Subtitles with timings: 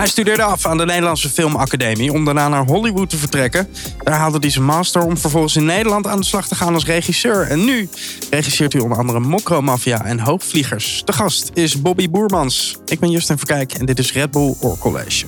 [0.00, 3.68] Hij studeerde af aan de Nederlandse Filmacademie om daarna naar Hollywood te vertrekken.
[4.02, 6.84] Daar haalde hij zijn master om vervolgens in Nederland aan de slag te gaan als
[6.84, 7.46] regisseur.
[7.46, 7.88] En nu
[8.30, 11.02] regisseert hij onder andere Mokro Mafia en Hoogvliegers.
[11.04, 12.76] De gast is Bobby Boermans.
[12.86, 15.26] Ik ben Justin Verkijk en dit is Red Bull Oor College.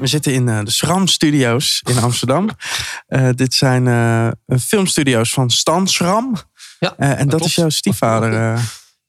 [0.00, 2.48] We zitten in uh, de Schram Studios in Amsterdam.
[3.08, 4.28] Uh, dit zijn uh,
[4.60, 6.36] filmstudio's van Stan Schram.
[6.78, 7.44] Ja, en dat, klopt.
[7.44, 8.60] is jouw stiefvader.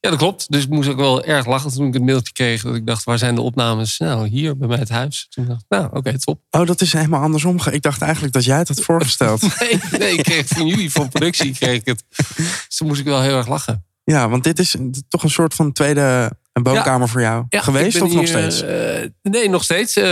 [0.02, 0.50] Ja, dat klopt.
[0.50, 2.62] Dus ik moest ook wel erg lachen toen ik het mailtje kreeg.
[2.62, 3.98] Dat ik dacht, waar zijn de opnames?
[3.98, 5.26] Nou, hier bij mij het huis.
[5.30, 6.40] Toen dacht ik, nou, oké, okay, top.
[6.50, 7.58] Oh, dat is helemaal andersom.
[7.70, 9.60] Ik dacht eigenlijk dat jij het had voorgesteld.
[9.60, 12.04] nee, nee, ik kreeg van jullie, van productie, kreeg ik het.
[12.16, 13.84] Dus toen moest ik wel heel erg lachen.
[14.04, 14.76] Ja, want dit is
[15.08, 17.12] toch een soort van tweede woonkamer ja.
[17.12, 18.62] voor jou ja, geweest of hier, nog steeds?
[18.62, 18.70] Uh,
[19.22, 19.96] nee, nog steeds.
[19.96, 20.04] Uh,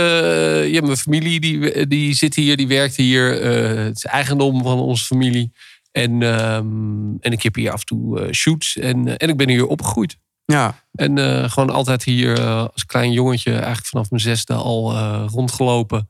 [0.67, 3.43] je hebt mijn familie, die, die zit hier, die werkt hier.
[3.43, 5.51] Uh, het is eigendom van onze familie.
[5.91, 8.77] En, um, en ik heb hier af en toe shoots.
[8.77, 10.17] En, en ik ben hier opgegroeid.
[10.45, 10.83] Ja.
[10.91, 11.17] En
[11.49, 12.41] gewoon altijd hier
[12.71, 16.09] als klein jongetje, eigenlijk vanaf mijn zesde al rondgelopen.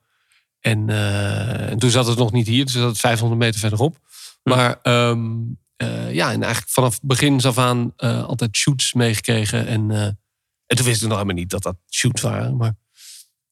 [0.59, 0.89] En,
[1.69, 3.97] en, toen zat het nog niet hier, dus zat het 500 meter verderop.
[4.43, 9.67] Maar um, uh, ja, en eigenlijk vanaf begin af aan altijd shoots meegekregen.
[9.67, 9.91] En,
[10.65, 12.57] en toen wisten we nog helemaal niet dat dat shoots waren.
[12.57, 12.73] Maar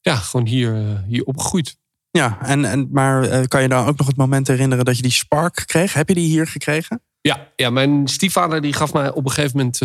[0.02, 1.79] ja, gewoon hier, hier opgegroeid.
[2.12, 5.12] Ja, en, en, maar kan je dan ook nog het moment herinneren dat je die
[5.12, 5.94] spark kreeg?
[5.94, 7.02] Heb je die hier gekregen?
[7.22, 9.82] Ja, ja mijn stiefvader die gaf mij op een gegeven moment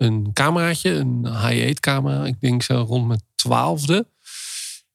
[0.00, 0.90] een cameraatje.
[0.90, 2.24] Een high-8 camera.
[2.24, 4.06] Ik denk zo rond mijn twaalfde.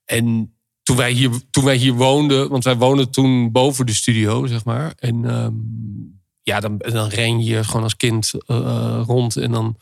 [0.06, 4.46] En toen wij, hier, toen wij hier woonden, want wij woonden toen boven de studio,
[4.46, 4.94] zeg maar.
[4.96, 9.78] En um, ja, dan, dan ren je gewoon als kind uh, rond en dan,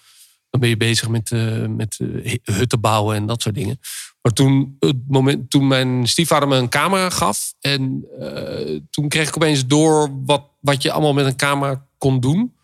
[0.49, 1.99] dan ben je bezig met, uh, met
[2.43, 3.79] hutten bouwen en dat soort dingen.
[4.27, 8.05] Maar toen, het moment, toen mijn stiefvader me een camera gaf en
[8.89, 12.55] toen kreeg ik opeens door wat, wat je allemaal met een camera kon doen.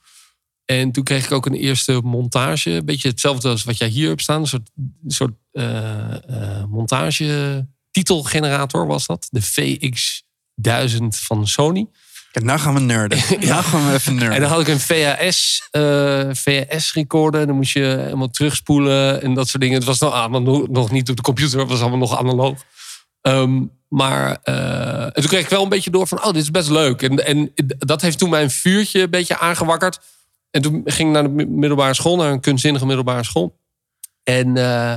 [0.66, 4.08] En toen kreeg ik ook een eerste montage, een beetje hetzelfde als wat jij hier
[4.10, 4.70] hebt staan, een soort,
[5.08, 5.34] soort
[6.70, 11.88] montage titelgenerator was dat, de VX1000 van Sony.
[12.34, 13.18] Kijk, nou gaan we nerden.
[13.40, 13.54] ja.
[13.54, 14.36] Nou gaan we even nerden.
[14.36, 17.42] En dan had ik een VHS, uh, VHS recorder.
[17.42, 19.78] En dan moest je helemaal terugspoelen en dat soort dingen.
[19.78, 22.64] Het was nog, allemaal nog niet op de computer, het was allemaal nog analoog.
[23.22, 26.52] Um, maar uh, en toen kreeg ik wel een beetje door van, oh, dit is
[26.52, 27.02] best leuk.
[27.02, 30.00] En, en dat heeft toen mijn vuurtje een beetje aangewakkerd.
[30.52, 33.60] En toen ging ik naar de middelbare school, naar een kunstzinnige middelbare school.
[34.24, 34.94] En, uh,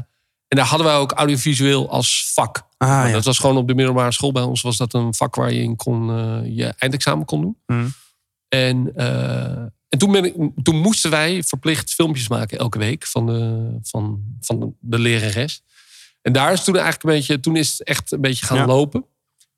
[0.48, 2.66] en daar hadden wij ook audiovisueel als vak.
[2.76, 3.12] Ah, ja.
[3.12, 5.62] Dat was gewoon op de middelbare school bij ons was dat een vak waar je
[5.62, 7.56] in kon uh, je eindexamen kon doen.
[7.66, 7.92] Mm.
[8.48, 9.58] En, uh,
[9.88, 14.20] en toen, ben ik, toen moesten wij verplicht filmpjes maken elke week van de, van,
[14.40, 15.62] van de, lerares.
[16.22, 18.66] En daar is toen eigenlijk een beetje, toen is het echt een beetje gaan Ja.
[18.66, 19.04] lopen.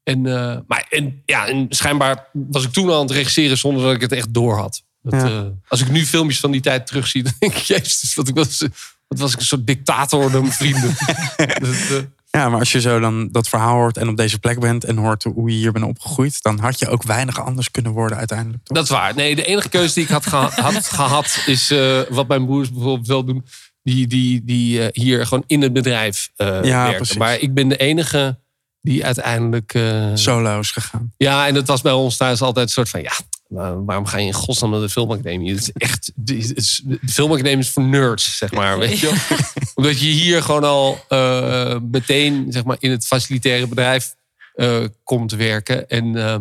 [0.03, 3.83] En, uh, maar en, ja, en schijnbaar was ik toen al aan het regisseren zonder
[3.83, 4.83] dat ik het echt door had.
[5.03, 5.53] Dat, Ja.
[5.69, 8.67] als ik nu filmpjes van die tijd terugzie, dan denk ik, jezus, wat, ik was,
[9.09, 10.95] wat was ik een soort dictator door mijn vrienden.
[11.37, 11.99] Dat, uh,
[12.31, 14.97] Ja, maar als je zo dan dat verhaal hoort en op deze plek bent en
[14.97, 18.65] hoort hoe je hier bent opgegroeid, dan had je ook weinig anders kunnen worden uiteindelijk.
[18.65, 18.77] Toch?
[18.77, 19.15] Dat is waar.
[19.15, 22.73] Nee, de enige keuze die ik had, geha- had gehad is uh, wat mijn broers
[22.73, 23.45] bijvoorbeeld wel doen.
[23.83, 26.97] Die, die, die uh, hier gewoon in het bedrijf uh, Ja, werken.
[26.97, 27.17] precies.
[27.17, 28.39] Maar ik ben de enige
[28.81, 29.79] die uiteindelijk.
[30.15, 31.13] Solo is gegaan.
[31.17, 33.13] Ja, en dat was bij ons thuis altijd een soort van ja.
[33.49, 35.51] Maar waarom ga je in godsnaam naar de filmacademie?
[35.51, 38.79] Het is echt, het is, de filmacademie is voor nerds, zeg maar.
[38.79, 39.07] Weet je?
[39.07, 39.39] wel?
[39.75, 44.15] Omdat je hier gewoon al uh, meteen zeg maar, in het facilitaire bedrijf
[44.55, 45.89] uh, komt werken.
[45.89, 46.37] En, uh,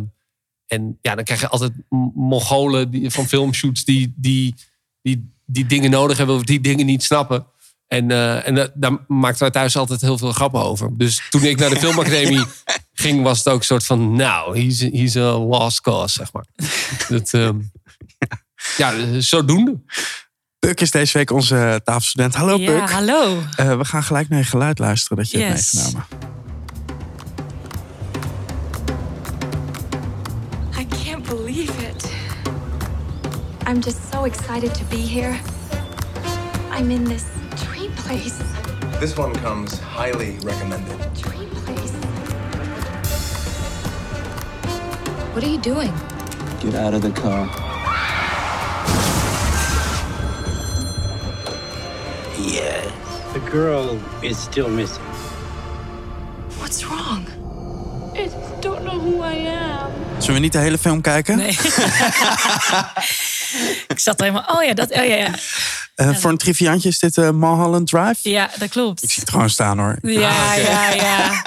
[0.68, 1.72] en ja, dan krijg je altijd
[2.16, 4.56] Mongolen die, van filmshoots die, die,
[5.01, 7.45] die, die dingen nodig hebben of die dingen niet snappen.
[7.88, 10.98] En, uh, en da- daar maakten wij thuis altijd heel veel grappen over.
[10.98, 12.46] Dus toen ik naar de filmacademie
[12.94, 14.16] ging, was het ook een soort van...
[14.16, 16.46] Nou, he's, he's a lost cause, zeg maar.
[17.09, 17.72] Dat, um,
[18.78, 19.80] ja, zodoende.
[20.59, 22.36] Puk is deze week onze tafelstudent.
[22.36, 22.90] Hallo Ja, Puk.
[22.90, 23.36] hallo.
[23.59, 25.74] Uh, we gaan gelijk naar je geluid luisteren dat je hebt Yes.
[25.74, 26.08] meegenomen.
[30.80, 32.12] I can't believe it.
[33.68, 35.36] I'm just so excited to be here.
[36.80, 37.24] I'm in this
[38.07, 38.38] place.
[39.01, 40.98] This one comes highly recommended.
[41.13, 41.92] Dream place.
[45.33, 45.92] What are you doing?
[46.62, 47.45] Get out of the car.
[52.39, 53.33] Yes.
[53.33, 55.04] The girl is still missing.
[56.59, 57.25] What's wrong?
[58.18, 58.30] I
[58.60, 59.92] don't know who I am.
[60.18, 61.38] Zullen we niet de hele film kijken?
[61.38, 61.50] Nee.
[63.88, 64.56] ik zat er helemaal.
[64.58, 64.90] Oh ja, dat.
[64.92, 65.30] Oh ja, ja.
[65.96, 68.30] Uh, voor een triviantje is dit uh, Mulholland Drive.
[68.30, 69.04] Ja, dat klopt.
[69.04, 69.98] Ik zie het gewoon staan hoor.
[70.02, 71.42] Ja, Ah, ja, ja.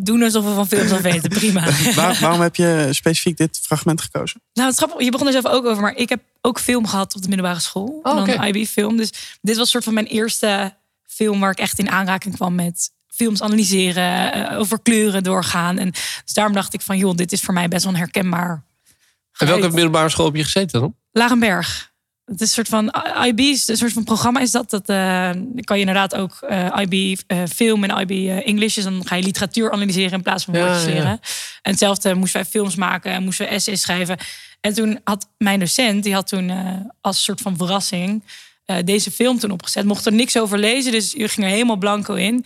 [0.00, 1.28] Doen alsof we van films af weten.
[1.30, 1.64] Prima.
[1.94, 4.42] Waar- waarom heb je specifiek dit fragment gekozen?
[4.52, 5.04] Nou, het grappig.
[5.04, 7.60] Je begon er zelf ook over, maar ik heb ook film gehad op de middelbare
[7.60, 8.00] school.
[8.02, 8.46] Oh, en dan oké.
[8.46, 8.96] IB film.
[8.96, 9.10] Dus
[9.40, 10.74] dit was soort van mijn eerste
[11.06, 12.90] film waar ik echt in aanraking kwam met
[13.22, 15.78] films analyseren, eh, over kleuren doorgaan.
[15.78, 15.90] En
[16.24, 18.64] dus daarom dacht ik van, joh, dit is voor mij best wel een herkenbaar.
[19.38, 20.94] En welke middelbare school heb je gezeten dan?
[21.12, 21.90] Larenberg.
[22.30, 22.94] Het is een soort van
[23.26, 24.70] IB, een soort van programma is dat.
[24.70, 25.30] Dat eh,
[25.60, 28.74] kan je inderdaad ook eh, IB eh, film en IB English.
[28.74, 30.90] Dus dan ga je literatuur analyseren in plaats van Ja, woordjes ja.
[30.90, 31.20] leren.
[31.62, 34.18] En hetzelfde moesten wij films maken en moesten we essays schrijven.
[34.60, 36.52] En toen had mijn docent, die had toen
[37.00, 38.24] als soort van verrassing
[38.84, 39.84] deze film toen opgezet.
[39.84, 42.44] Mocht er niks over lezen, dus je ging er helemaal blanco in.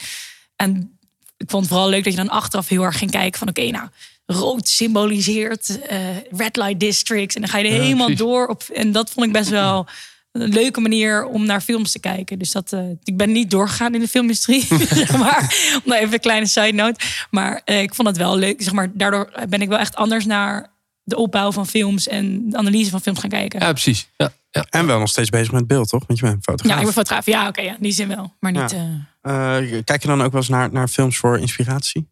[0.56, 0.98] En
[1.36, 3.70] ik vond het vooral leuk dat je dan achteraf heel erg ging kijken van oké,
[3.70, 3.88] nou,
[4.26, 5.98] rood symboliseert eh,
[6.30, 7.34] red light districts.
[7.34, 8.24] En dan ga je er Ja, helemaal precies.
[8.24, 8.62] door op.
[8.62, 9.86] En dat vond ik best wel
[10.32, 12.38] een leuke manier om naar films te kijken.
[12.38, 14.66] Dus dat, eh, ik ben niet doorgegaan in de filmindustrie,
[15.04, 15.54] zeg maar.
[15.74, 17.00] Om nou even een kleine side note.
[17.30, 18.62] Maar eh, ik vond het wel leuk.
[18.62, 20.72] Zeg maar, daardoor ben ik wel echt anders naar
[21.02, 23.60] de opbouw van films en de analyse van films gaan kijken.
[23.60, 24.08] Ja, precies.
[24.16, 24.66] Ja, ja.
[24.70, 26.04] En wel nog steeds bezig met beeld, toch?
[26.06, 26.72] Want je bent fotograaf.
[26.72, 27.26] Ja, ik ben fotograaf.
[27.26, 28.32] Ja, oké, ja, in die zin wel.
[28.40, 28.70] Maar niet.
[28.70, 29.12] Ja.
[29.24, 32.08] Eh, kijk je dan ook wel eens naar, naar films voor inspiratie?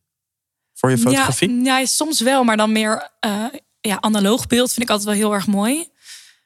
[0.74, 1.62] Voor je fotografie?
[1.62, 3.44] Ja, ja, soms wel, maar dan meer eh,
[3.80, 5.88] ja, analoog beeld vind ik altijd wel heel erg mooi.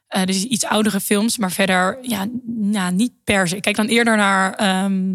[0.07, 2.27] Eh, dus iets oudere films, maar verder ja,
[2.71, 3.57] ja, niet per se.
[3.57, 5.15] Ik kijk dan eerder naar ehm,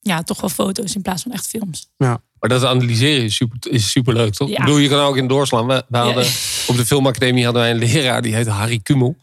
[0.00, 1.88] ja, toch wel foto's in plaats van echt films.
[1.96, 2.22] Ja.
[2.40, 4.48] Maar dat analyseren is super, is super leuk, toch?
[4.48, 4.58] Ja.
[4.58, 5.66] Ik bedoel, je kan ook in doorslaan.
[5.66, 6.26] We, we hadden,
[6.66, 9.16] Op de filmacademie hadden wij een leraar, die heette Harry Kumel.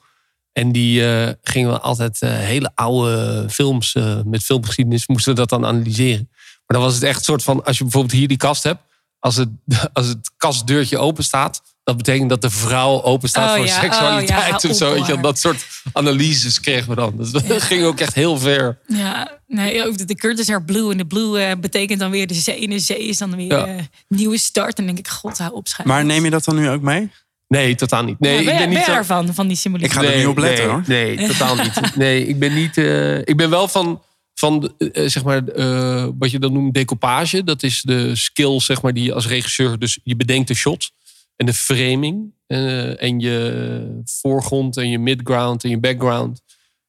[0.56, 5.40] En die eh, gingen we altijd eh, hele oude films eh, met filmgeschiedenis, moesten we
[5.40, 6.30] dat dan analyseren.
[6.32, 8.82] Maar dan was het echt een soort van, als je bijvoorbeeld hier die kast hebt,
[9.20, 9.50] als het,
[9.94, 13.80] als het kastdeurtje open staat, dat betekent dat de vrouw open staat Oh voor ja,
[13.82, 14.94] seksualiteit oh ja, of zo.
[14.94, 17.14] Weet je, dat soort analyses kregen we dan.
[17.18, 18.78] Dus dat ging ook echt heel ver.
[18.88, 20.92] Ja, nee, ook de, Curtis Air Blue.
[20.92, 22.64] En de blue eh, betekent dan weer de zee.
[22.64, 23.66] En de zee is dan weer Ja.
[23.66, 24.78] eh, nieuwe start.
[24.78, 25.96] En dan denk ik, god, hou op, schrijven.
[25.96, 27.12] Maar neem je dat dan nu ook mee?
[27.48, 28.20] Nee, totaal niet.
[28.20, 29.86] Nee, Ja, ben, ik ben ben niet zo- ervan, van die symboliek?
[29.88, 30.84] Ik ga er niet op letten, nee, hoor.
[30.88, 31.96] Nee, totaal niet.
[31.96, 32.78] Nee, ik ben niet.
[32.78, 34.02] eh, ik ben wel van,
[34.34, 37.44] van eh, zeg maar, eh, wat je dan noemt decoupage.
[37.44, 39.80] Dat is de skill, zeg maar, die je als regisseur.
[39.80, 40.92] Dus je bedenkt de shot
[41.36, 42.34] en de framing.
[42.48, 46.42] eh, en je voorgrond en je midground en je background.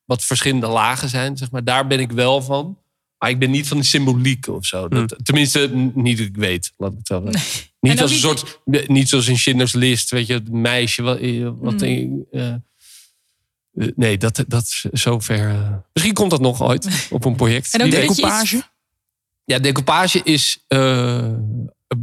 [0.05, 1.64] Wat verschillende lagen zijn, zeg maar.
[1.64, 2.79] Daar ben ik wel van.
[3.18, 4.88] Maar ik ben niet van de symboliek of zo.
[4.88, 5.22] Dat, Hm.
[5.22, 6.72] Tenminste, niet dat ik weet.
[6.76, 7.10] Laat ik het.
[7.80, 11.18] En Niet als een soort, niet zoals in Schindler's List, weet je, het meisje wat,
[11.18, 12.26] eh, wat Mm.
[12.30, 12.54] eh, eh,
[13.96, 15.48] nee, dat, dat zover.
[15.50, 17.72] eh, misschien komt dat nog ooit op een project.
[17.74, 18.62] En ook iets- Decoupage?
[19.44, 20.64] Ja, decoupage is,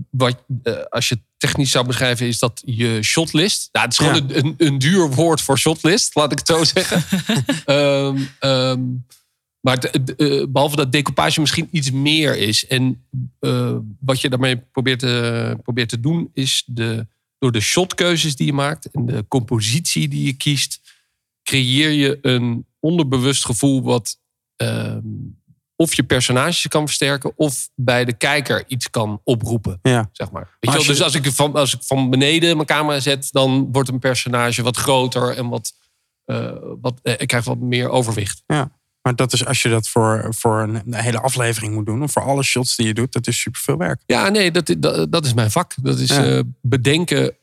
[0.09, 0.43] wat,
[0.89, 3.69] als je technisch zou beschrijven, is dat je shotlist.
[3.71, 4.35] Nou, het is gewoon Ja.
[4.35, 7.03] een, een, een duur woord voor shotlist, laat ik het zo zeggen.
[7.65, 8.81] Ehm, ehm,
[9.63, 12.67] maar het- eh, behalve dat decoupage misschien iets meer is.
[12.67, 13.05] En
[13.39, 17.07] eh, wat je daarmee probeert te, probeert te doen, is de,
[17.39, 20.81] door de shotkeuzes die je maakt en de compositie die je kiest,
[21.43, 24.19] creëer je een onderbewust gevoel wat
[24.55, 25.01] ehm,
[25.75, 29.79] of je personages kan versterken of bij de kijker iets kan oproepen.
[29.81, 30.09] Ja.
[30.11, 30.41] Zeg maar.
[30.43, 30.75] Weet Maar je wel?
[30.77, 33.89] als je- Dus als ik, van, als ik van beneden mijn camera zet, dan wordt
[33.89, 35.73] een personage wat groter en wat,
[36.25, 36.51] eh,
[36.81, 38.43] wat eh, ik krijg wat meer overwicht.
[38.47, 38.71] Ja.
[39.03, 42.03] Maar dat is als je dat voor, voor een, hele aflevering moet doen.
[42.03, 43.11] Of voor alle shots die je doet.
[43.11, 44.01] Dat is superveel werk.
[44.05, 45.73] Ja, nee, dat, dat, dat is mijn vak.
[45.81, 46.25] Dat is Ja.
[46.25, 47.35] eh, bedenken.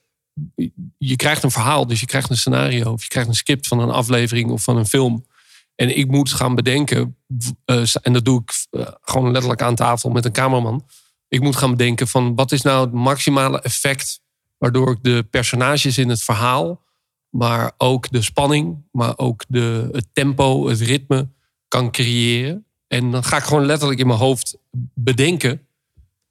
[0.99, 2.93] Je krijgt een verhaal, dus je krijgt een scenario.
[2.93, 5.27] Of je krijgt een script van een aflevering of van een film.
[5.75, 7.17] En ik moet gaan bedenken.
[7.65, 10.87] eh, en dat doe ik eh, gewoon letterlijk aan tafel met een cameraman.
[11.29, 14.21] Ik moet gaan bedenken van wat is nou het maximale effect.
[14.59, 16.83] Waardoor ik de personages in het verhaal.
[17.31, 18.77] Maar ook de spanning.
[18.93, 21.29] Maar ook de, het tempo, het ritme
[21.71, 22.65] kan creëren.
[22.87, 24.57] En dan ga ik gewoon letterlijk in mijn hoofd
[24.95, 25.67] bedenken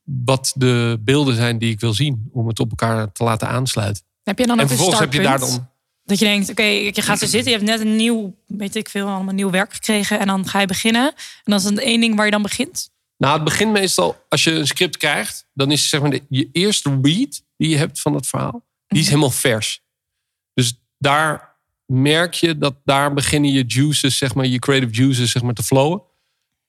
[0.04, 2.30] wat de beelden zijn die ik wil zien.
[2.32, 4.04] Om het op elkaar te laten aansluiten.
[4.24, 5.70] Heb je dan en een vervolgens heb je daar dan...
[6.04, 8.90] Dat je denkt, oké, je gaat zo zitten, je hebt net een nieuw, weet ik
[8.90, 10.20] veel, allemaal nieuw werk gekregen.
[10.20, 11.08] En dan ga je beginnen.
[11.14, 12.90] En dan is het één ding waar je dan begint.
[13.18, 15.48] Nou, het begint meestal, als je een script krijgt...
[15.54, 18.66] dan is zeg maar de, je eerste read die je hebt van het verhaal...
[18.88, 19.82] die is helemaal vers.
[20.54, 21.49] Dus daar
[21.92, 25.64] merk je dat daar beginnen je juices, zeg maar, je creative juices, zeg maar, te
[25.64, 26.02] flowen.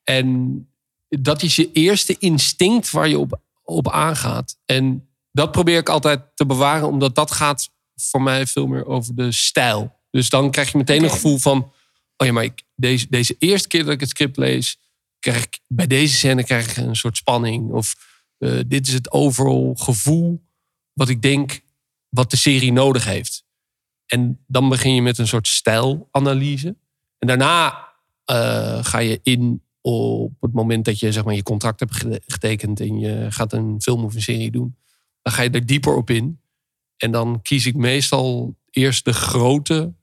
[0.03, 0.69] En
[1.09, 4.57] dat is je eerste instinct waar je op, op aangaat.
[4.65, 9.15] En dat probeer ik altijd te bewaren, omdat dat gaat voor mij veel meer over
[9.15, 9.95] de stijl.
[10.11, 11.71] Dus dan krijg je meteen een gevoel van:
[12.17, 14.77] oh ja, maar ik, deze, deze eerste keer dat ik het script lees,
[15.19, 17.71] krijg ik bij deze scène krijg ik een soort spanning.
[17.71, 17.95] Of
[18.37, 20.41] eh, dit is het overal gevoel
[20.93, 21.61] wat ik denk
[22.09, 23.43] wat de serie nodig heeft.
[24.11, 26.75] En dan begin je met een soort stijlanalyse.
[27.19, 27.87] En daarna
[28.25, 32.21] eh, ga je in op het moment dat je zeg maar, je contract hebt gete-
[32.25, 34.75] getekend en je gaat een film of een serie doen.
[35.21, 36.39] Dan ga je er dieper op in.
[36.97, 39.93] En dan kies ik meestal eerst de grote,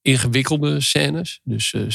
[0.00, 1.40] ingewikkelde scènes.
[1.44, 1.88] Dus eh, eh,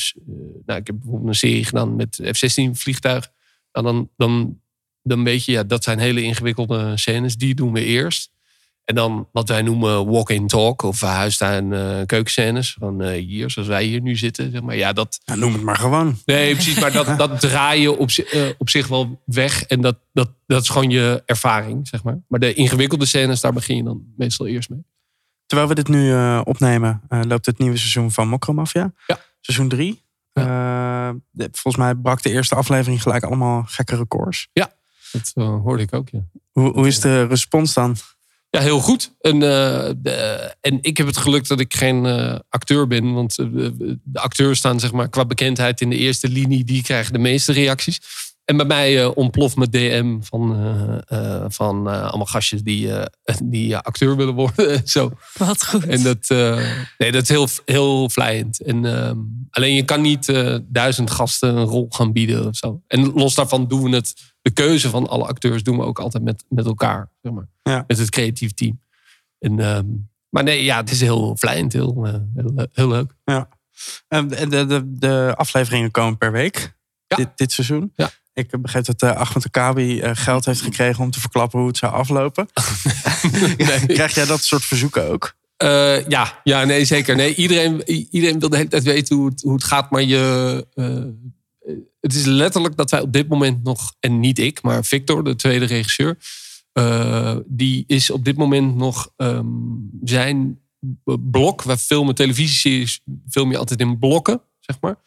[0.66, 3.32] nou, ik heb bijvoorbeeld een serie gedaan met F-16 vliegtuig.
[3.72, 4.62] Nou, dan, dan
[5.08, 7.38] dan weet je, ja, dat zijn hele ingewikkelde scènes.
[7.38, 8.32] Die doen we eerst.
[8.88, 12.75] En dan wat wij noemen walk-in-talk of huistuin uh, keukenscènes.
[12.79, 14.51] Van eh, hier, zoals wij hier nu zitten.
[14.51, 14.75] Zeg maar.
[14.75, 15.20] Ja, dat...
[15.24, 16.17] Ja, noem het maar gewoon.
[16.25, 16.79] Nee, precies.
[16.79, 19.63] Maar dat, dat draai je op, eh, op zich wel weg.
[19.63, 22.20] En dat, dat, dat is gewoon je ervaring, zeg maar.
[22.27, 24.84] Maar de ingewikkelde scènes, daar begin je dan meestal eerst mee.
[25.46, 28.94] Terwijl we dit nu eh, opnemen, eh, loopt het nieuwe seizoen van Mokromafia.
[29.08, 29.20] Ja.
[29.41, 30.03] Seizoen 3.
[31.34, 34.50] volgens mij brak de eerste aflevering gelijk allemaal gekke records.
[35.12, 36.20] Dat eh, hoorde ik ook, ja.
[36.51, 37.96] Hoe, hoe is de respons dan?
[38.58, 39.16] Ja, heel goed.
[39.22, 39.88] En, eh,
[40.62, 43.14] en ik heb het geluk dat ik geen eh, acteur ben.
[43.14, 43.46] Want eh,
[44.04, 46.64] de acteurs staan zeg maar, qua bekendheid in de eerste linie.
[46.64, 48.00] Die krijgen de meeste reacties.
[48.48, 52.94] En bij mij eh, ontploft mijn DM van, eh, eh, van eh, allemaal gastjes die,
[52.94, 54.70] eh, die acteur willen worden.
[54.74, 55.12] en Zo.
[55.38, 55.86] Wat goed.
[55.86, 56.60] En dat, eh,
[56.98, 58.62] nee, dat is heel, heel vlijend.
[58.62, 59.18] En, ehm,
[59.50, 62.82] alleen je kan niet eh, duizend gasten een rol gaan bieden of zo.
[62.88, 64.34] En los daarvan doen we het.
[64.42, 67.12] De keuze van alle acteurs doen we ook altijd met, met elkaar.
[67.22, 67.50] Zeg maar.
[67.63, 67.84] Ja.
[67.88, 68.82] Met het creatief team.
[69.39, 69.86] En, ehm,
[70.30, 71.74] maar nee, ja, het is heel vlijend.
[71.74, 73.13] Heel, heel, heel leuk.
[73.24, 73.42] Eh,
[74.08, 76.75] de, de, de, de afleveringen komen per week.
[77.08, 77.16] Ja.
[77.16, 77.92] Dit, dit seizoen.
[77.96, 78.10] Ja.
[78.38, 81.77] Ik begreep dat uh, Ahmed Akabi eh, geld heeft gekregen om te verklappen hoe het
[81.77, 82.48] zou aflopen.
[83.58, 83.86] Nee.
[83.86, 85.36] Krijg jij dat soort verzoeken ook?
[85.58, 87.15] Eh, ja, ja, nee, zeker.
[87.15, 89.91] Nee, iedereen, iedereen wil de hele tijd weten hoe het, hoe het gaat.
[89.91, 90.65] Maar je,
[92.00, 95.36] het is letterlijk dat wij op dit moment nog, en niet ik, maar Victor, de
[95.36, 96.17] tweede regisseur,
[97.46, 99.46] die is op dit moment nog ehm,
[100.03, 100.60] zijn
[101.03, 101.63] blok.
[101.63, 104.98] Wij filmen televisieseries, film je altijd in blokken, zeg maar,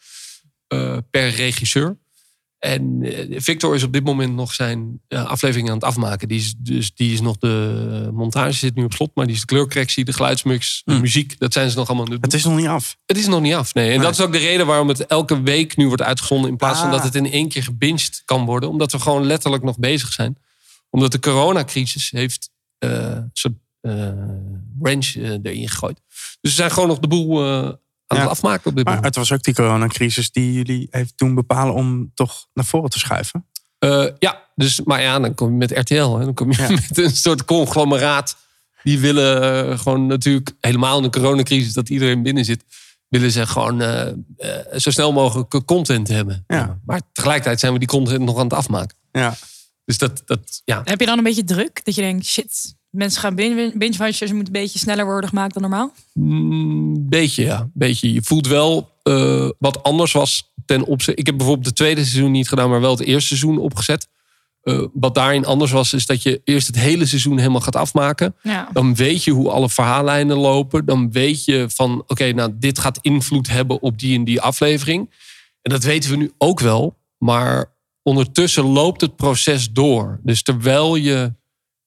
[1.09, 1.97] per regisseur.
[2.61, 6.27] En eh, Victor is op dit moment nog zijn eh, aflevering aan het afmaken.
[6.27, 9.39] Die is, dus, die is nog de montage zit nu op slot, maar die is
[9.41, 11.01] de kleurcorrectie, de geluidsmix, de Hmm.
[11.01, 11.39] muziek.
[11.39, 12.97] Dat zijn ze nog allemaal het is nog niet af.
[13.05, 13.85] Het is nog niet af, nee.
[13.85, 13.99] En Nee.
[14.05, 16.49] dat is ook de reden waarom het elke week nu wordt uitgezonden...
[16.49, 16.93] in plaats van Ah.
[16.93, 18.69] dat het in één keer gebinged kan worden.
[18.69, 20.37] Omdat we gewoon letterlijk nog bezig zijn.
[20.89, 24.09] Omdat de coronacrisis heeft eh, een soort eh
[24.79, 26.01] wrench eh, erin gegooid.
[26.09, 27.71] Dus we zijn gewoon nog de boel eh,
[28.11, 28.23] aan Ja.
[28.23, 29.15] het afmaken op dit Maar moment.
[29.15, 32.99] het was ook die coronacrisis die jullie heeft doen bepalen om toch naar voren te
[32.99, 33.45] schuiven.
[33.79, 36.17] Eh, ja, dus, maar ja, dan kom je met RTL.
[36.17, 36.23] Hè.
[36.25, 36.69] Dan kom je Ja.
[36.89, 38.35] met een soort conglomeraat.
[38.83, 41.73] Die willen eh, gewoon natuurlijk helemaal in de coronacrisis...
[41.73, 42.63] dat iedereen binnen zit...
[43.07, 44.07] willen ze gewoon eh,
[44.75, 46.43] zo snel mogelijk content hebben.
[46.47, 46.79] Ja.
[46.85, 48.97] Maar tegelijkertijd zijn we die content nog aan het afmaken.
[49.11, 49.35] Ja.
[49.85, 50.81] Dus dat, dat ja.
[50.83, 51.85] Heb je dan een beetje druk?
[51.85, 55.61] Dat je denkt, shit, mensen gaan binge- binge-watchers moeten een beetje sneller worden gemaakt dan
[55.61, 55.93] normaal?
[56.13, 57.69] Mm, beetje, ja.
[57.73, 58.13] Beetje.
[58.13, 61.19] Je voelt wel eh, wat anders was ten opzichte...
[61.19, 62.69] Ik heb bijvoorbeeld het tweede seizoen niet gedaan...
[62.69, 64.07] maar wel het eerste seizoen opgezet.
[64.61, 68.35] Eh, wat daarin anders was, is dat je eerst het hele seizoen helemaal gaat afmaken.
[68.41, 68.69] Ja.
[68.73, 70.85] Dan weet je hoe alle verhaallijnen lopen.
[70.85, 75.13] Dan weet je van, oké, nou, dit gaat invloed hebben op die en die aflevering.
[75.61, 76.97] En dat weten we nu ook wel.
[77.17, 80.19] Maar ondertussen loopt het proces door.
[80.23, 81.33] Dus terwijl je...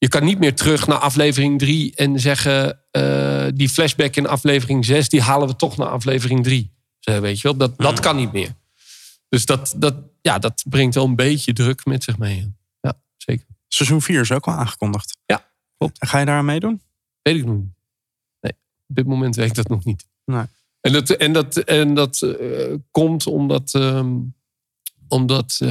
[0.05, 2.81] Je kan niet meer terug naar aflevering 3 en zeggen...
[2.91, 6.73] eh, die flashback in aflevering 6, die halen we toch naar aflevering 3.
[6.99, 8.55] Zo, weet je wel, dat, dat kan niet meer.
[9.29, 12.55] Dus dat, dat, ja, dat brengt wel een beetje druk met zich mee.
[12.81, 13.47] Ja, zeker.
[13.69, 15.19] Seizoen 4 is ook al aangekondigd.
[15.27, 16.01] Ja, klopt.
[16.01, 16.83] En ga je daar aan meedoen?
[17.23, 17.75] Weet ik nog niet.
[18.41, 18.53] Nee,
[18.87, 20.07] op dit moment weet ik dat nog niet.
[20.25, 20.45] Nee.
[20.81, 24.17] En dat, en dat, en dat eh, komt omdat, ehm,
[25.15, 25.69] omdat eh,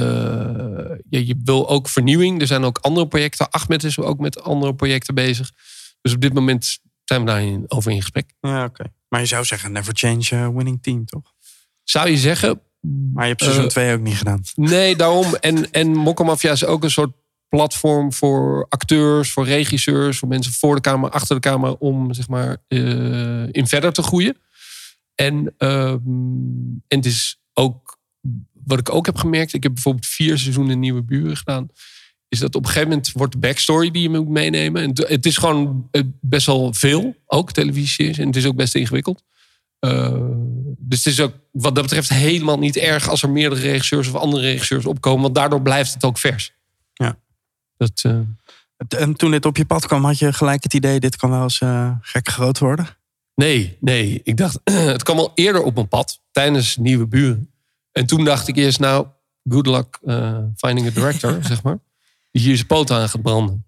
[1.08, 2.40] ja, je wil ook vernieuwing.
[2.40, 3.50] Er zijn ook andere projecten.
[3.50, 5.50] Ahmed is ook met andere projecten bezig.
[6.00, 8.32] Dus op dit moment zijn we daarin over in gesprek.
[8.40, 8.84] Ja, oké.
[9.08, 11.32] Maar je zou zeggen, never change a winning team, toch?
[11.82, 12.60] Zou je zeggen,
[13.14, 14.42] Maar je hebt seizoen Eh, 2 ook niet gedaan.
[14.54, 15.34] Nee, daarom.
[15.34, 17.12] En, en Mokkermafia is ook een soort
[17.48, 22.28] platform voor acteurs, voor regisseurs, voor mensen voor de camera, achter de camera, om zeg
[22.28, 24.36] maar eh, in verder te groeien.
[25.14, 26.00] En, ehm,
[26.88, 27.83] en het is ook,
[28.66, 31.68] wat ik ook heb gemerkt, ik heb bijvoorbeeld vier seizoenen Nieuwe Buren gedaan,
[32.28, 34.82] is dat op een gegeven moment wordt de backstory die je moet meenemen.
[34.82, 38.74] En het- is gewoon eh, best wel veel, ook televisieseries, en het is ook best
[38.74, 39.22] ingewikkeld.
[39.78, 40.18] Eh,
[40.78, 44.14] dus het is ook wat dat betreft helemaal niet erg als er meerdere regisseurs of
[44.14, 45.22] andere regisseurs opkomen.
[45.22, 46.52] Want daardoor blijft het ook vers.
[46.92, 47.18] Ja.
[47.76, 48.18] Dat, eh,
[48.98, 51.42] En toen dit op je pad kwam, had je gelijk het idee, dit kan wel
[51.42, 51.60] eens
[52.00, 52.86] gek groot worden.
[53.34, 54.20] nee, nee.
[54.24, 54.60] Ik dacht,
[54.94, 56.20] het kwam al eerder op mijn pad.
[56.30, 57.48] Tijdens Nieuwe Buren.
[57.94, 59.06] En toen dacht ik eerst, nou,
[59.48, 61.78] good luck eh, finding a director, zeg maar.
[62.30, 63.66] Die hier zijn poot aan gaat branden.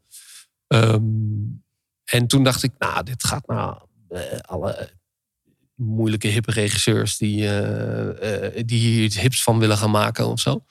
[0.66, 1.02] Ehm,
[2.04, 3.78] en toen dacht ik, nou, dit gaat nou
[4.08, 4.90] eh, alle
[5.74, 10.64] moeilijke hippe regisseurs die, eh, die hier iets hips van willen gaan maken of zo.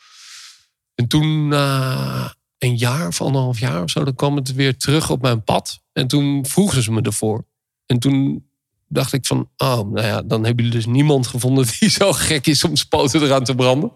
[0.96, 5.10] En toen na een jaar of anderhalf jaar of zo, dan kwam het weer terug
[5.10, 5.82] op mijn pad.
[5.92, 7.46] En toen vroegen ze me ervoor.
[7.86, 8.45] En toen
[8.88, 12.48] dacht ik van, oh, nou ja, dan hebben jullie dus niemand gevonden die zo gek
[12.48, 13.92] is om zijn poten eraan te branden.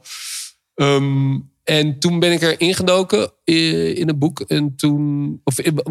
[0.75, 4.39] Ehm, en toen ben ik er ingedoken in het boek.
[4.39, 5.81] En toen, of in,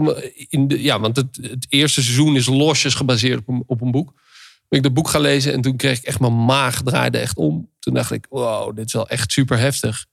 [0.49, 3.91] in de, ja, want het, het eerste seizoen is losjes gebaseerd op een, op een
[3.91, 4.13] boek.
[4.69, 7.37] Ben ik dat boek gaan lezen en toen kreeg ik echt mijn maag draaide echt
[7.37, 7.71] om.
[7.79, 10.07] Toen dacht ik, wow, dit is wel echt super heftig.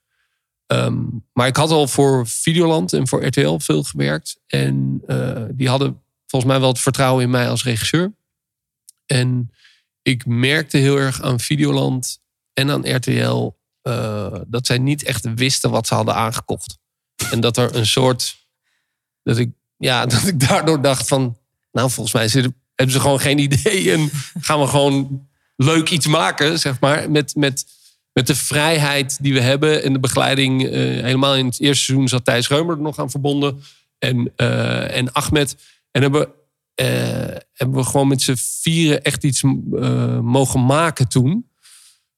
[0.67, 4.39] Ehm, maar ik had al voor Videoland en voor RTL veel gewerkt.
[4.47, 8.13] En eh, die hadden volgens mij wel het vertrouwen in mij als regisseur.
[9.05, 9.51] En
[10.01, 12.19] ik merkte heel erg aan Videoland
[12.53, 16.77] en aan RTL eh, dat zij niet echt wisten wat ze hadden aangekocht.
[17.31, 18.47] En dat er een soort.
[19.23, 21.37] Dat ik, ja, dat ik daardoor dacht van.
[21.71, 23.91] Nou, volgens mij zitten, hebben ze gewoon geen idee.
[23.91, 24.09] En
[24.39, 27.11] gaan we gewoon leuk iets maken, zeg maar.
[27.11, 27.65] Met, met,
[28.13, 30.65] met de vrijheid die we hebben en de begeleiding.
[30.65, 33.63] eh, helemaal in het eerste seizoen zat Thijs Reumer er nog aan verbonden.
[33.97, 35.55] En, eh, en Ahmed.
[35.91, 36.29] En hebben,
[36.75, 36.87] eh,
[37.53, 41.49] hebben we gewoon met z'n vieren echt iets eh, mogen maken toen.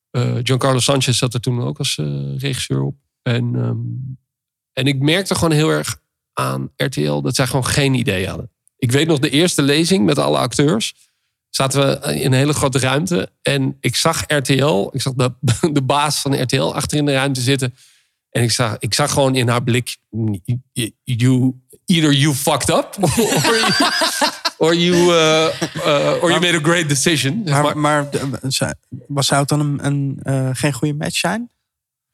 [0.09, 1.95] Eh, Giancarlo Sanchez zat er toen ook als
[2.37, 2.95] regisseur op.
[3.21, 3.77] En, ehm,
[4.73, 6.01] en ik merkte gewoon heel erg
[6.33, 8.51] aan RTL dat zij gewoon geen idee hadden.
[8.77, 10.95] Ik weet nog de eerste lezing met alle acteurs.
[11.49, 13.31] Zaten we in een hele grote ruimte.
[13.41, 15.33] En ik zag RTL, ik zag de,
[15.71, 17.75] de baas van RTL achter in de ruimte zitten.
[18.29, 19.97] En ik zag, ik zag gewoon in haar blik:
[21.03, 21.53] you,
[21.85, 23.71] either you fucked up, or you,
[24.57, 25.47] or you, uh,
[25.85, 27.43] uh, or you made a great decision.
[27.75, 28.09] Maar,
[29.07, 31.49] was zou het dan een, een, eh, geen goede match zijn?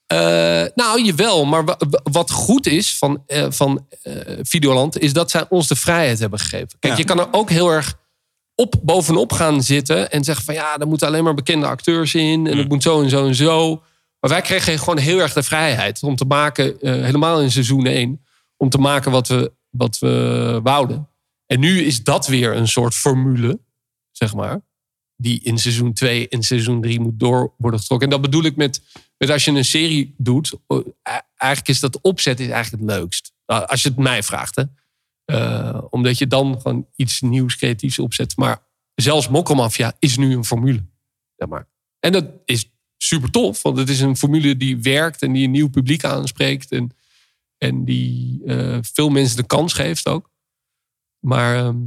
[0.08, 0.18] Eh,
[0.76, 1.46] nou, jawel.
[1.46, 3.88] Maar wa- wa- wat goed is van, eh, van
[4.42, 5.00] Videoland...
[5.00, 6.70] is dat zij ons de vrijheid hebben gegeven.
[6.80, 7.00] Kijk, Ja.
[7.00, 7.96] je kan er ook heel erg
[8.56, 10.12] op bovenop gaan zitten...
[10.12, 12.48] en zeggen van ja, er moeten alleen maar bekende acteurs in...
[12.48, 13.82] en het moet zo en zo en zo.
[14.20, 16.04] Maar wij kregen gewoon heel erg de vrijheid...
[16.04, 18.26] om te maken, helemaal in seizoen 1...
[18.58, 21.08] om te maken wat we, wat we wouden.
[21.53, 23.60] En nu is dat weer een soort formule,
[24.12, 24.62] zeg maar...
[25.15, 28.07] die in seizoen 2 en seizoen 3 moet door worden getrokken.
[28.07, 28.81] En dat bedoel ik met
[29.17, 30.79] met als je een serie doet, eh,
[31.36, 33.33] eigenlijk is dat opzet is eigenlijk het leukst.
[33.45, 34.55] Nou, Als je het mij vraagt.
[34.55, 34.63] Hè.
[35.25, 38.37] Eh, omdat je dan gewoon iets nieuws, creatiefs opzet.
[38.37, 40.85] Maar zelfs Mokkelmafia is nu een formule.
[41.35, 41.68] Zeg maar.
[42.00, 43.61] En dat is super tof.
[43.61, 46.72] Want het is een formule die werkt en die een nieuw publiek aanspreekt.
[46.72, 46.96] En,
[47.57, 50.31] en die eh, veel mensen de kans geeft ook.
[51.24, 51.77] Maar ehm,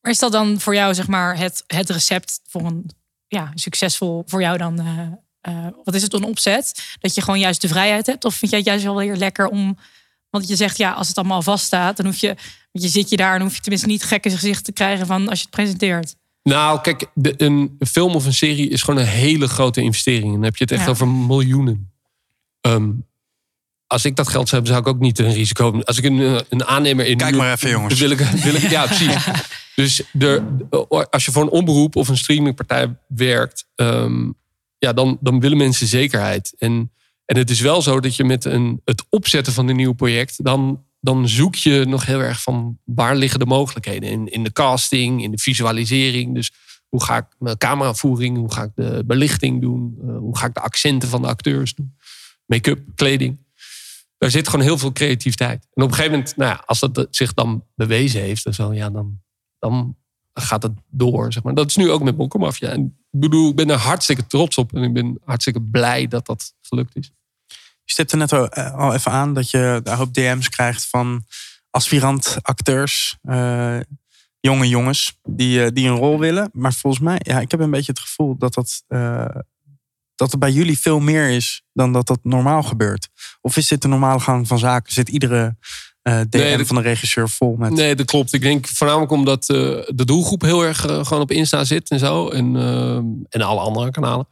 [0.00, 2.90] Maar is dat dan voor jou zeg maar het, het recept voor een
[3.26, 4.78] ja, succesvol voor jou dan?
[4.80, 5.06] eh,
[5.40, 6.96] eh, wat is het een opzet?
[7.00, 8.24] Dat je gewoon juist de vrijheid hebt?
[8.24, 9.76] Of vind jij het juist wel weer lekker om...
[10.30, 12.36] Want je zegt ja, als het allemaal vaststaat, dan hoef je...
[12.72, 15.38] Je zit je daar en hoef je tenminste niet gekke gezicht te krijgen van als
[15.38, 16.14] je het presenteert.
[16.42, 20.26] Nou, kijk, de, een film of een serie is gewoon een hele grote investering.
[20.26, 20.90] En dan heb je het echt Ja.
[20.90, 21.92] over miljoenen.
[22.60, 22.90] Ehm,
[23.90, 25.80] als ik dat geld zou hebben, zou ik ook niet een risico.
[25.80, 27.16] Als ik een, eh, een aannemer in.
[27.16, 28.00] Kijk maar even, jongens.
[28.00, 29.26] Wil ik, wil ik, ja, precies.
[29.74, 30.42] Dus er,
[31.10, 34.30] als je voor een omroep of een streamingpartij werkt, ehm,
[34.78, 36.54] ja, dan, dan willen mensen zekerheid.
[36.58, 36.92] En,
[37.24, 40.44] en het is wel zo dat je met een, het opzetten van een nieuw project,
[40.44, 44.10] dan, dan zoek je nog heel erg van waar liggen de mogelijkheden.
[44.10, 46.34] In, in de casting, in de visualisering.
[46.34, 46.52] Dus
[46.88, 50.54] hoe ga ik mijn cameravoering, hoe ga ik de belichting doen, eh, hoe ga ik
[50.54, 51.96] de accenten van de acteurs doen,
[52.46, 53.38] make-up, kleding.
[54.20, 55.66] Daar zit gewoon heel veel creativiteit.
[55.72, 58.72] En op een gegeven moment, nou ja, als dat zich dan bewezen heeft, en zo,
[58.74, 59.20] ja, dan,
[59.58, 59.96] dan
[60.34, 61.32] gaat het door.
[61.32, 61.54] Zeg maar.
[61.54, 62.68] Dat is nu ook met Mokkomafia.
[62.68, 64.74] En ik bedoel, ik ben er hartstikke trots op.
[64.74, 67.12] En ik ben hartstikke blij dat dat gelukt is.
[67.84, 71.24] Je stipte net al, eh, even aan dat je een hoop DM's krijgt van
[71.70, 73.80] aspirant acteurs, eh,
[74.40, 76.50] jonge jongens die, eh, die een rol willen.
[76.52, 78.84] Maar volgens mij, ja, ik heb een beetje het gevoel dat dat,
[80.20, 83.08] dat het bij jullie veel meer is dan dat dat normaal gebeurt.
[83.40, 84.92] Of is dit de normale gang van zaken?
[84.92, 85.56] Zit iedere
[86.02, 87.70] eh, DM Nee, dat- van de regisseur vol met...
[87.72, 88.32] Nee, dat klopt.
[88.32, 89.56] Ik denk voornamelijk omdat eh,
[89.86, 92.28] de doelgroep heel erg eh, gewoon op Insta zit en zo.
[92.28, 92.56] En,
[93.28, 94.28] en alle andere kanalen.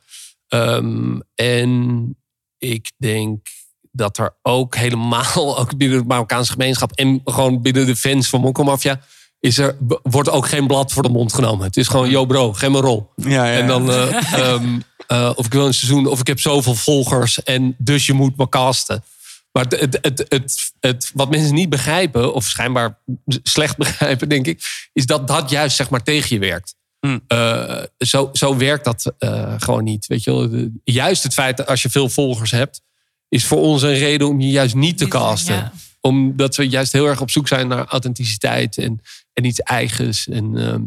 [0.49, 2.17] Ehm, en
[2.59, 3.47] ik denk
[3.93, 8.41] dat er ook helemaal, ook binnen de Marokkaanse gemeenschap en gewoon binnen de fans van
[8.41, 9.01] Mokkomafia,
[9.41, 11.67] is er, wordt ook geen blad voor de mond genomen.
[11.67, 13.11] Het is gewoon, yo bro, geef me een rol.
[13.17, 13.59] Ja, ja, ja.
[13.59, 17.75] En dan, ehm, eh, of ik wil een seizoen, of ik heb zoveel volgers en
[17.79, 19.05] dus je moet me casten.
[19.53, 22.99] Maar het, het, het, het, wat mensen niet begrijpen, of schijnbaar
[23.43, 26.75] slecht begrijpen, denk ik, is dat dat juist zeg maar tegen je werkt.
[27.01, 27.21] Hmm.
[27.27, 30.07] Eh, zo, zo werkt dat eh, gewoon niet.
[30.07, 30.51] Weet je wel?
[30.51, 32.83] De- juist het feit dat als je veel volgers hebt,
[33.29, 35.55] is voor ons een reden om je juist niet te casten.
[35.55, 35.73] ja.
[36.01, 39.01] Omdat we juist heel erg op zoek zijn naar authenticiteit en,
[39.33, 40.29] en iets eigens.
[40.29, 40.83] En, ehm,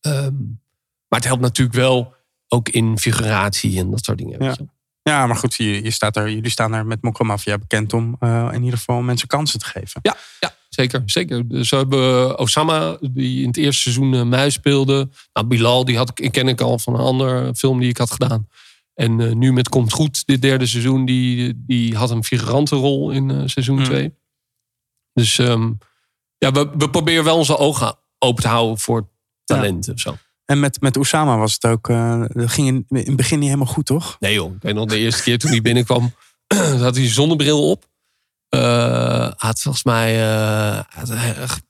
[0.00, 0.34] ehm,
[1.08, 2.16] maar het helpt natuurlijk wel
[2.48, 4.38] ook in figuratie en dat soort dingen.
[4.38, 4.56] wel.
[5.02, 8.48] Ja, maar goed, je, je staat er, jullie staan er met Mokromafia bekend om eh,
[8.52, 10.00] in ieder geval mensen kansen te geven.
[10.02, 11.02] Ja, ja zeker.
[11.04, 11.48] zeker.
[11.48, 15.08] Dus we hebben Osama, die in het eerste seizoen eh, Muis speelde.
[15.32, 18.10] Nou, Bilal, die had ik, ken ik al van een andere film die ik had
[18.10, 18.48] gedaan.
[18.94, 23.10] En eh, nu met Komt Goed, dit derde seizoen, die, die had een figurante rol
[23.10, 23.84] in eh, seizoen Hmm.
[23.84, 24.14] 2.
[25.12, 25.72] Dus ehm,
[26.38, 29.08] ja, we, we proberen wel onze ogen open te houden voor
[29.44, 30.16] talenten of zo.
[30.50, 31.88] En met, met Osama was het ook...
[31.88, 34.16] eh, dat ging in, in het begin niet helemaal goed, toch?
[34.20, 36.12] Nee joh, ik weet nog de eerste keer toen hij binnenkwam,
[36.80, 37.86] had hij zonnebril op.
[38.48, 41.08] Eh, had volgens mij, eh, had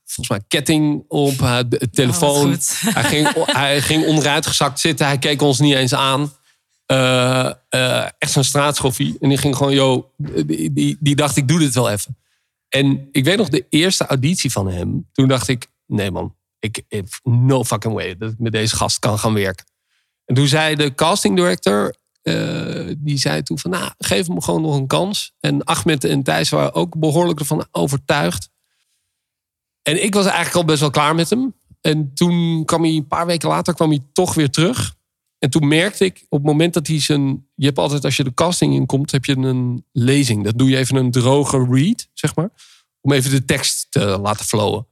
[0.05, 2.51] volgens mij ketting op, hij had de telefoon.
[2.51, 2.79] goed.
[2.79, 3.27] hij, ging,
[3.61, 6.31] hij ging onderuitgezakt zitten, hij keek ons niet eens aan.
[6.85, 9.17] Eh, eh, echt zo'n straatschoffie.
[9.19, 12.17] En die ging gewoon, joh, die, die, die dacht ik doe dit wel even.
[12.69, 15.07] En ik weet nog de eerste auditie van hem.
[15.13, 16.83] Toen dacht ik, nee man, ik,
[17.23, 19.65] no fucking way dat ik met deze gast kan gaan werken.
[20.25, 24.61] En toen zei de casting director, eh, die zei toen van, nou, geef hem gewoon
[24.61, 25.33] nog een kans.
[25.39, 28.49] En Ahmed en Thijs waren ook behoorlijk ervan overtuigd.
[29.81, 31.53] En ik was eigenlijk al best wel klaar met hem.
[31.81, 34.97] En toen kwam hij, een paar weken later, kwam hij toch weer terug.
[35.37, 37.47] En toen merkte ik, op het moment dat hij zijn...
[37.55, 40.43] Je hebt altijd, als je de casting inkomt, heb je een lezing.
[40.43, 42.49] Dat doe je even een droge read, zeg maar.
[43.01, 44.87] Om even de tekst te laten flowen.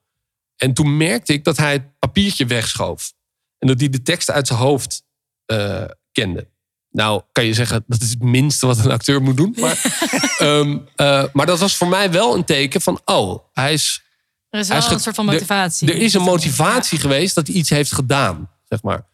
[0.57, 3.13] En toen merkte ik dat hij het papiertje wegschoof.
[3.57, 5.03] En dat hij de tekst uit zijn hoofd
[5.45, 6.47] eh, kende.
[6.89, 9.55] Nou, kan je zeggen, dat is het minste wat een acteur moet doen.
[9.59, 9.81] Maar,
[10.37, 13.01] ehm, eh, maar dat was voor mij wel een teken van...
[13.05, 14.03] oh, hij is
[14.49, 15.91] Er is wel is een soort van motivatie.
[15.91, 19.05] Er, is een motivatie geweest dat hij iets heeft gedaan, zeg maar.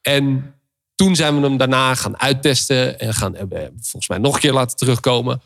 [0.00, 0.54] En
[0.94, 3.48] toen zijn we hem daarna gaan uittesten en gaan hem
[3.80, 5.42] volgens mij nog een keer laten terugkomen.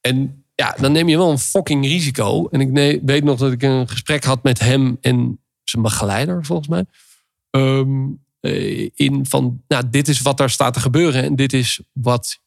[0.00, 2.48] En ja, dan neem je wel een fucking risico.
[2.48, 6.68] En ik weet nog dat ik een gesprek had met hem en zijn begeleider, volgens
[6.68, 6.84] mij.
[7.50, 8.06] Ehm,
[8.40, 11.22] eh, in van, nou, dit is wat daar staat te gebeuren.
[11.22, 12.40] En dit is wat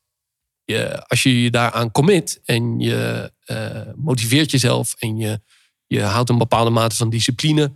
[0.63, 5.41] je, als je je daaraan commit en je eh, motiveert jezelf en je,
[5.87, 7.75] je houdt een bepaalde mate van discipline,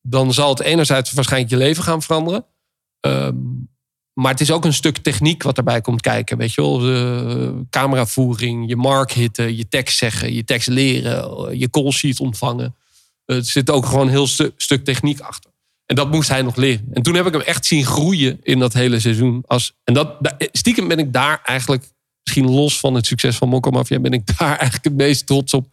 [0.00, 2.46] dan zal het enerzijds waarschijnlijk je leven gaan veranderen.
[3.00, 3.36] Ehm,
[4.14, 6.38] maar het is ook een stuk techniek wat erbij komt kijken.
[6.38, 11.70] Weet je wel, de cameravoering, je mark hitten, je tekst zeggen, je tekst leren, je
[11.70, 12.74] call sheet ontvangen.
[13.24, 15.50] Er zit ook gewoon een heel stu- stuk techniek achter.
[15.86, 16.88] En dat moest hij nog leren.
[16.92, 19.42] En toen heb ik hem echt zien groeien in dat hele seizoen.
[19.46, 21.84] Als, en dat, da- stiekem ben ik daar eigenlijk,
[22.22, 25.54] misschien los van het succes van Mokko Mafia, ben ik daar eigenlijk het meest trots
[25.54, 25.66] op.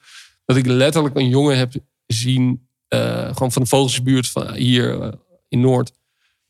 [0.45, 1.73] Dat ik letterlijk een jongen heb
[2.05, 5.11] zien, eh, gewoon van de Vogelsbuurt van hier eh,
[5.47, 5.91] in Noord.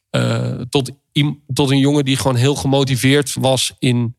[0.09, 0.91] eh, tot,
[1.53, 4.15] tot een jongen die gewoon heel gemotiveerd was in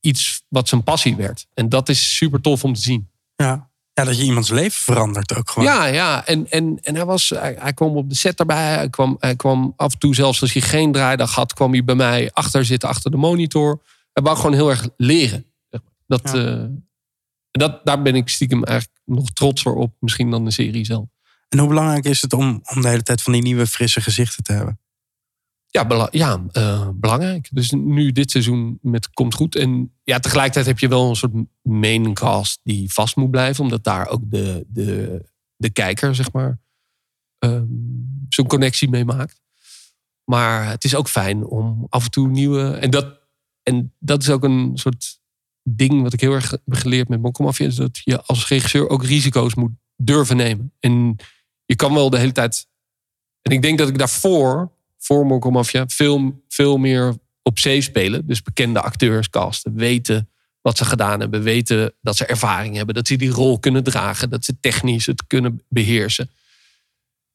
[0.00, 1.46] iets wat zijn passie werd.
[1.54, 3.08] En dat is super tof om te zien.
[3.36, 3.70] Ja.
[3.92, 5.68] ja, dat je iemands leven verandert ook gewoon.
[5.68, 6.26] Ja, ja.
[6.26, 8.74] En, en, en hij, was, hij, hij kwam op de set erbij.
[8.74, 11.84] Hij kwam, hij kwam af en toe, zelfs als hij geen draaidag had, kwam hij
[11.84, 13.82] bij mij achter zitten, achter de monitor.
[14.12, 15.44] Hij wou gewoon heel erg leren.
[16.06, 16.34] Dat, Ja.
[16.34, 16.64] eh,
[17.50, 21.04] dat, daar ben ik stiekem eigenlijk nog trotser op, misschien dan de serie zelf.
[21.48, 24.42] En hoe belangrijk is het om, om de hele tijd van die nieuwe frisse gezichten
[24.42, 24.79] te hebben?
[25.70, 27.48] Ja, ja eh, belangrijk.
[27.52, 29.56] Dus nu dit seizoen met Komt Goed.
[29.56, 33.64] En ja, tegelijkertijd heb je wel een soort main cast die vast moet blijven.
[33.64, 35.20] Omdat daar ook de, de,
[35.56, 36.58] de kijker, zeg maar,
[37.38, 37.66] ehm,
[38.28, 39.40] zo'n connectie mee maakt.
[40.24, 42.70] Maar het is ook fijn om af en toe nieuwe...
[42.70, 43.20] En dat,
[43.62, 45.20] en dat is ook een soort
[45.62, 47.66] ding wat ik heel erg heb geleerd met Mokkomafia.
[47.66, 50.72] Is dat je als regisseur ook risico's moet durven nemen.
[50.80, 51.16] En
[51.64, 52.68] je kan wel de hele tijd...
[53.42, 58.26] En ik denk dat ik daarvoor voor Mokko Mafia veel, veel meer op zee spelen.
[58.26, 60.28] Dus bekende acteurs casten, weten
[60.60, 64.30] wat ze gedaan hebben, weten dat ze ervaring hebben, dat ze die rol kunnen dragen,
[64.30, 66.30] dat ze technisch het kunnen beheersen.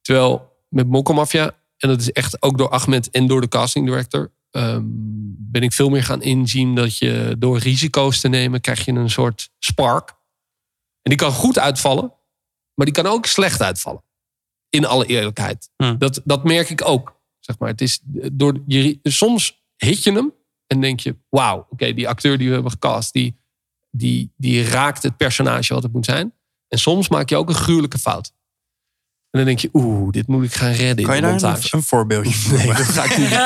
[0.02, 3.86] Terwijl met Mokko Mafia, en dat is echt ook door Ahmed en door de casting
[3.86, 4.84] director, ehm,
[5.38, 9.10] ben ik veel meer gaan inzien dat je door risico's te nemen, krijg je een
[9.10, 10.10] soort spark.
[11.02, 12.14] En die kan goed uitvallen,
[12.74, 14.04] maar die kan ook slecht uitvallen.
[14.70, 15.70] In alle eerlijkheid.
[15.78, 15.98] Hm.
[15.98, 17.15] Dat, dat merk ik ook.
[17.46, 17.70] Zeg maar.
[17.70, 18.00] het is
[18.32, 20.34] door je, soms hit je hem
[20.68, 23.36] en denk je: wauw, oké, die acteur die we hebben gecast, die,
[23.92, 26.34] die, die raakt het personage wat het moet zijn.
[26.68, 28.34] En soms maak je ook een gruwelijke fout.
[29.36, 31.50] En dan denk je: oeh, dit moet ik gaan redden Kan in je de daar
[31.52, 31.68] montage.
[31.72, 33.40] een, een voorbeeldje van Nee, dat ga ik niet doen.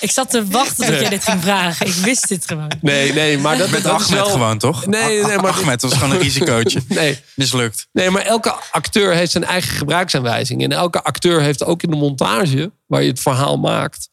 [0.08, 1.86] ik zat te wachten tot jij dit ging vragen.
[1.86, 2.70] Ik wist dit gewoon.
[2.80, 4.30] Nee, nee, maar dat, Met dat is Ahmed wel...
[4.30, 4.86] gewoon, toch?
[4.86, 6.80] Nee, nee, maar- Ahmed was gewoon een risicootje.
[6.88, 7.88] Nee, Mislukt.
[7.92, 10.62] Nee, maar elke acteur heeft zijn eigen gebruiksaanwijzing.
[10.62, 14.08] En elke acteur heeft ook in de montage, waar je het verhaal maakt,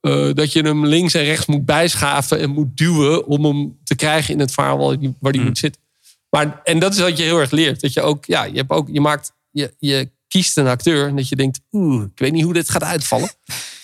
[0.00, 3.94] eh, dat je hem links en rechts moet bijschaven en moet duwen om hem te
[3.94, 5.82] krijgen in het verhaal waar die, waar die moet zitten.
[6.30, 7.80] Maar, en dat is wat je heel erg leert.
[7.80, 11.28] Dat je ook, ja, je, hebt ook, je maakt, je, je kiest een acteur dat
[11.28, 13.30] je denkt, oeh, ik weet niet hoe dit gaat uitvallen.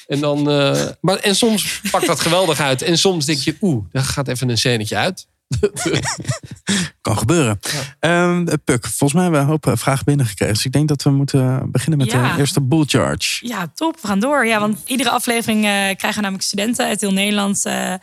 [0.07, 2.83] En, dan, eh, maar, en soms pakt dat geweldig uit.
[2.83, 5.27] En soms denk je, oeh, daar gaat even een scènetje uit.
[7.01, 7.59] Kan gebeuren.
[8.01, 10.55] Ehm, Puk, volgens mij hebben we een hoop eh, vragen binnengekregen.
[10.55, 12.33] Dus ik denk dat we moeten beginnen met Ja.
[12.33, 13.47] de eerste bull charge.
[13.47, 14.01] Ja, top.
[14.01, 14.47] We gaan door.
[14.47, 17.65] Ja, want iedere aflevering eh, krijgen namelijk studenten uit heel Nederland...
[17.65, 17.99] eh, eh,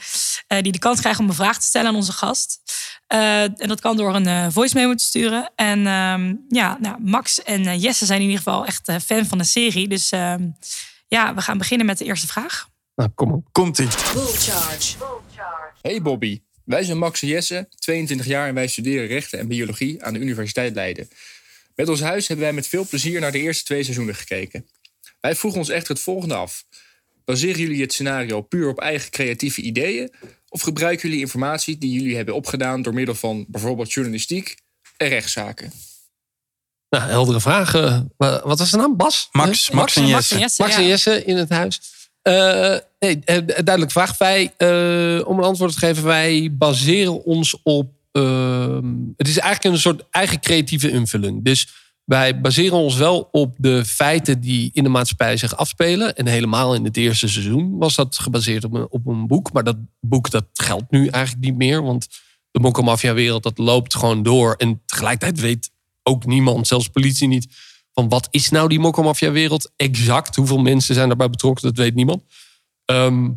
[0.48, 2.62] die de kans krijgen om een vraag te stellen aan onze gast.
[3.08, 5.52] Eh, en dat kan door een eh, voice memo te sturen.
[5.56, 9.26] En ehm, ja, nou, Max en eh, Jesse zijn in ieder geval echt eh, fan
[9.26, 9.88] van de serie.
[9.88, 10.48] Dus ehm,
[11.08, 12.68] ja, we gaan beginnen met de eerste vraag.
[12.96, 13.48] Nou, kom op.
[13.52, 13.88] Komt-ie.
[15.82, 20.04] Hey Bobby, wij zijn Max en Jesse, 22 jaar en wij studeren rechten en biologie
[20.04, 21.10] aan de Universiteit Leiden.
[21.76, 24.68] Met ons huis hebben wij met veel plezier naar de eerste twee seizoenen gekeken.
[25.22, 26.66] Wij vroegen ons echter het volgende af.
[27.26, 30.12] Baseren jullie het scenario puur op eigen creatieve ideeën?
[30.50, 34.56] Of gebruiken jullie informatie die jullie hebben opgedaan door middel van bijvoorbeeld journalistiek
[34.98, 35.72] en rechtszaken?
[36.90, 38.14] Nou, heldere vragen.
[38.18, 38.98] Wa- Wat was de naam?
[38.98, 39.30] Bas?
[39.32, 40.34] Max, Eh, Max en Max Jesse.
[40.36, 41.82] en Jesse, Max en Jesse in het huis.
[42.24, 44.18] Eh, nee, eh, duidelijke vraag.
[44.18, 47.92] Wij, eh, om een antwoord te geven, wij baseren ons op.
[48.12, 51.44] ehm, het is eigenlijk een soort eigen creatieve invulling.
[51.44, 51.68] Dus
[52.04, 56.16] wij baseren ons wel op de feiten die in de maatschappij zich afspelen.
[56.16, 59.54] En helemaal in het eerste seizoen was dat gebaseerd op een, op een boek.
[59.54, 61.84] Maar dat boek dat geldt nu eigenlijk niet meer.
[61.84, 62.08] Want
[62.52, 64.54] de mokkelmafia-wereld dat loopt gewoon door.
[64.56, 65.72] En tegelijkertijd weet
[66.04, 67.48] ook niemand, zelfs politie niet
[67.94, 70.36] van wat is nou die mokkelmafia-wereld exact?
[70.36, 71.64] Hoeveel mensen zijn daarbij betrokken?
[71.64, 72.24] Dat weet niemand.
[72.86, 73.32] Ehm,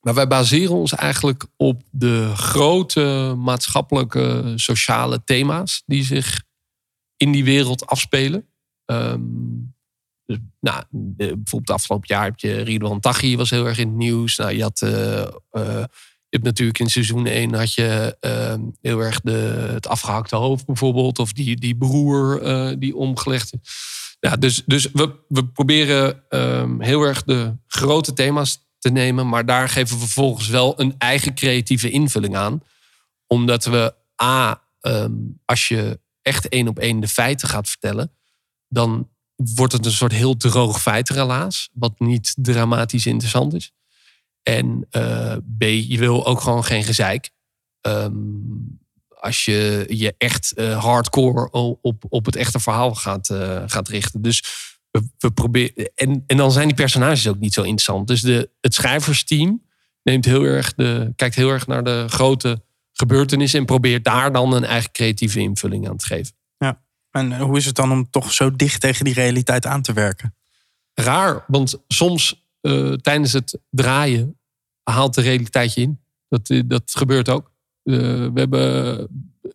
[0.00, 6.42] maar wij baseren ons eigenlijk op de grote maatschappelijke, sociale thema's die zich
[7.16, 8.46] in die wereld afspelen.
[8.84, 9.20] Ehm,
[10.26, 14.36] dus, nou, bijvoorbeeld afgelopen jaar heb je Ridwan Taghi was heel erg in het nieuws.
[14.36, 15.84] Nou, je had eh, eh,
[16.28, 20.66] je hebt natuurlijk in seizoen 1 had je ehm, heel erg de, het afgehakte hoofd
[20.66, 21.18] bijvoorbeeld.
[21.18, 23.60] Of die, die broer eh, die omgelegd is.
[24.20, 29.28] Ja, dus dus we, we proberen ehm, heel erg de grote thema's te nemen.
[29.28, 32.62] Maar daar geven we vervolgens wel een eigen creatieve invulling aan.
[33.26, 35.12] Omdat we A, ehm,
[35.44, 38.12] als je echt één op één de feiten gaat vertellen.
[38.68, 41.70] Dan wordt het een soort heel droog feitenrelaas.
[41.72, 43.72] Wat niet dramatisch interessant is.
[44.48, 47.30] En eh, B, je wil ook gewoon geen gezeik.
[47.80, 48.12] Ehm,
[49.08, 54.22] als je je echt eh, hardcore op, op het echte verhaal gaat, eh, gaat richten.
[54.22, 54.44] Dus
[54.90, 55.90] we, we proberen.
[55.94, 58.06] En, en dan zijn die personages ook niet zo interessant.
[58.06, 59.62] Dus de, het schrijversteam
[60.02, 63.58] neemt heel erg de, kijkt heel erg naar de grote gebeurtenissen.
[63.58, 66.34] En probeert daar dan een eigen creatieve invulling aan te geven.
[66.58, 66.82] Ja.
[67.10, 70.34] En hoe is het dan om toch zo dicht tegen die realiteit aan te werken?
[71.00, 71.44] raar.
[71.46, 74.38] Want soms eh, tijdens het draaien
[74.82, 76.00] haalt de realiteit je in.
[76.28, 77.52] Dat, eh, dat gebeurt ook.
[77.82, 78.96] Eh, we, hebben,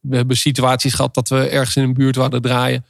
[0.01, 2.85] we hebben situaties gehad dat we ergens in een buurt wilden draaien.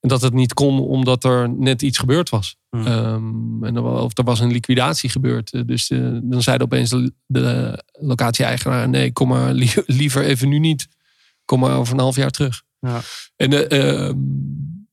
[0.00, 2.56] En dat het niet kon omdat er net iets gebeurd was.
[2.70, 2.86] Hmm.
[2.86, 5.68] Ehm, en er, of er was een liquidatie gebeurd.
[5.68, 5.88] Dus
[6.22, 8.88] dan zeiden opeens de, de locatie-eigenaar...
[8.88, 10.88] nee, kom maar lie- liever even nu niet.
[11.44, 12.62] Kom maar over een half jaar terug.
[12.78, 13.00] Ja.
[13.36, 14.14] En, eh, ehm,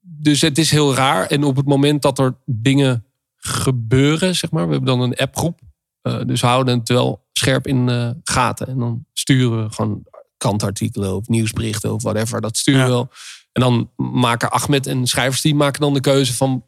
[0.00, 1.26] dus het is heel raar.
[1.26, 3.04] En op het moment dat er dingen
[3.44, 4.66] gebeuren, zeg maar.
[4.66, 5.60] We hebben dan een appgroep.
[6.02, 8.66] Eh, dus we houden het wel scherp in de gaten.
[8.66, 10.02] En dan sturen we gewoon
[10.36, 12.40] krantartikelen of nieuwsberichten of whatever.
[12.40, 12.92] Dat sturen we Ja.
[12.92, 13.10] wel.
[13.52, 16.64] En dan maken Ahmed en schrijvers die maken dan de keuze van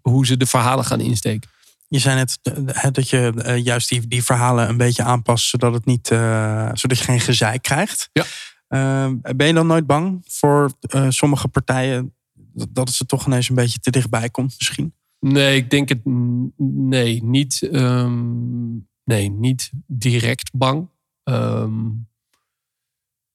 [0.00, 1.50] hoe ze de verhalen gaan insteken.
[1.88, 5.48] Je zei net eh, hè, dat je eh, juist die, die verhalen een beetje aanpast,
[5.48, 6.06] zodat, het niet,
[6.72, 8.10] zodat je geen gezeik krijgt.
[8.12, 8.24] Ja.
[9.36, 10.72] Ben je dan nooit bang voor
[11.08, 12.14] sommige partijen
[12.54, 14.94] dat dat het ze toch ineens een beetje te dichtbij komt misschien?
[15.20, 16.00] Nee, ik denk het.
[16.56, 20.88] Nee, niet, ehm, nee, niet direct bang.
[21.24, 21.88] Ehm,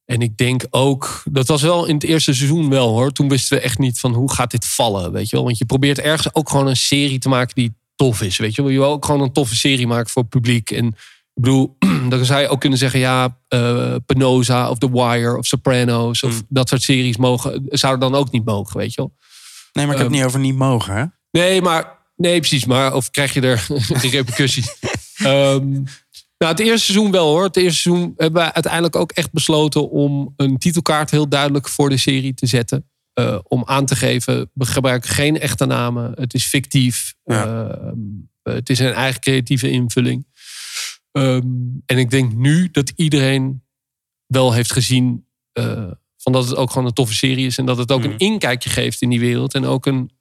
[0.05, 3.11] en ik denk ook, dat was wel in het eerste seizoen wel hoor.
[3.11, 5.45] Toen wisten we echt niet van hoe gaat dit vallen, weet je wel.
[5.45, 8.61] Want je probeert ergens ook gewoon een serie te maken die tof is, weet je
[8.61, 8.71] wel.
[8.71, 10.71] Je wil ook gewoon een toffe serie maken voor het publiek.
[10.71, 11.75] En ik bedoel,
[12.09, 16.43] dan zou je ook kunnen zeggen, ja, eh Penosa of The Wire of Sopranos of
[16.49, 19.13] dat soort series mogen, zouden dan ook niet mogen, weet je wel.
[19.73, 20.95] Nee, maar ik heb het Ehm, niet over niet mogen.
[20.95, 21.05] Hè?
[21.41, 22.65] Nee, maar nee, precies.
[22.65, 23.67] Maar of krijg je er
[24.11, 24.77] repercussies?
[25.15, 25.71] Ehm,
[26.37, 27.43] nou, het eerste seizoen wel hoor.
[27.43, 31.89] Het eerste seizoen hebben we uiteindelijk ook echt besloten om een titelkaart heel duidelijk voor
[31.89, 32.89] de serie te zetten.
[33.13, 36.11] Eh, om aan te geven, we gebruiken geen echte namen.
[36.15, 37.15] Het is fictief.
[37.23, 37.67] Ja.
[37.67, 37.99] Ehm,
[38.43, 40.27] het is een eigen creatieve invulling.
[41.11, 41.47] Ehm,
[41.85, 43.63] en ik denk nu dat iedereen
[44.25, 47.57] wel heeft gezien eh, van dat het ook gewoon een toffe serie is.
[47.57, 49.53] En dat het ook een inkijkje geeft in die wereld.
[49.53, 50.14] En ook een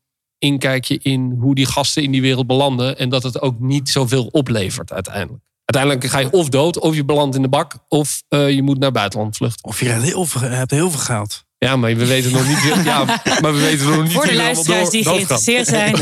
[0.45, 2.99] inkijkje in hoe die gasten in die wereld belanden.
[2.99, 5.43] En dat het ook niet zoveel oplevert uiteindelijk.
[5.65, 8.79] Uiteindelijk ga je of dood, of je belandt in de bak, of eh, je moet
[8.79, 9.65] naar buitenland vluchten.
[9.65, 11.45] Of je hebt heel veel, hebt heel veel geld.
[11.59, 12.85] Ja, maar we weten nog niet.
[12.85, 13.05] Ja,
[13.41, 14.13] maar we weten nog niet.
[14.13, 15.97] Voor de er luisteraars die geïnteresseerd zijn.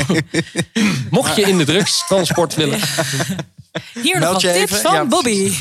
[1.10, 2.80] Mocht je in de drugstransport willen.
[4.02, 5.52] Hier nog wat je tips van Ja, Bobby.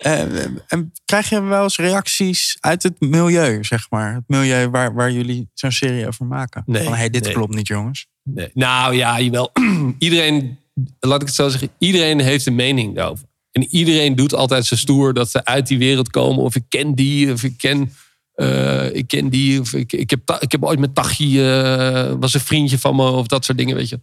[0.00, 4.14] Eh, en krijg je wel eens reacties uit het milieu, zeg maar?
[4.14, 6.62] Het milieu waar, waar jullie zo'n serie over maken?
[6.66, 7.32] Nee, Van, hey, dit nee.
[7.32, 8.06] klopt niet, jongens.
[8.22, 8.50] Nee.
[8.54, 9.52] Nou ja, jawel.
[9.98, 10.58] iedereen,
[11.00, 13.28] laat ik het zo zeggen, iedereen heeft een mening daarover.
[13.52, 16.44] En iedereen doet altijd zo stoer dat ze uit die wereld komen.
[16.44, 17.92] Of ik ken die, of ik ken,
[18.34, 19.60] eh, ik ken die.
[19.60, 23.10] Of ik, ik, heb, ik heb ooit met Tachi, eh, was een vriendje van me.
[23.10, 24.00] Of dat soort dingen, weet je.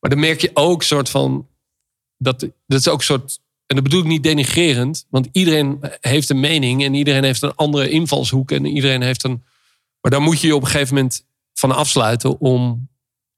[0.00, 1.48] Maar dan merk je ook soort van,
[2.16, 3.40] dat, dat is ook een soort,
[3.72, 5.06] en dat bedoel ik niet denigrerend.
[5.10, 8.50] Want iedereen heeft een mening en iedereen heeft een andere invalshoek.
[8.50, 9.44] En iedereen heeft een,
[10.00, 12.88] maar daar moet je je op een gegeven moment van afsluiten om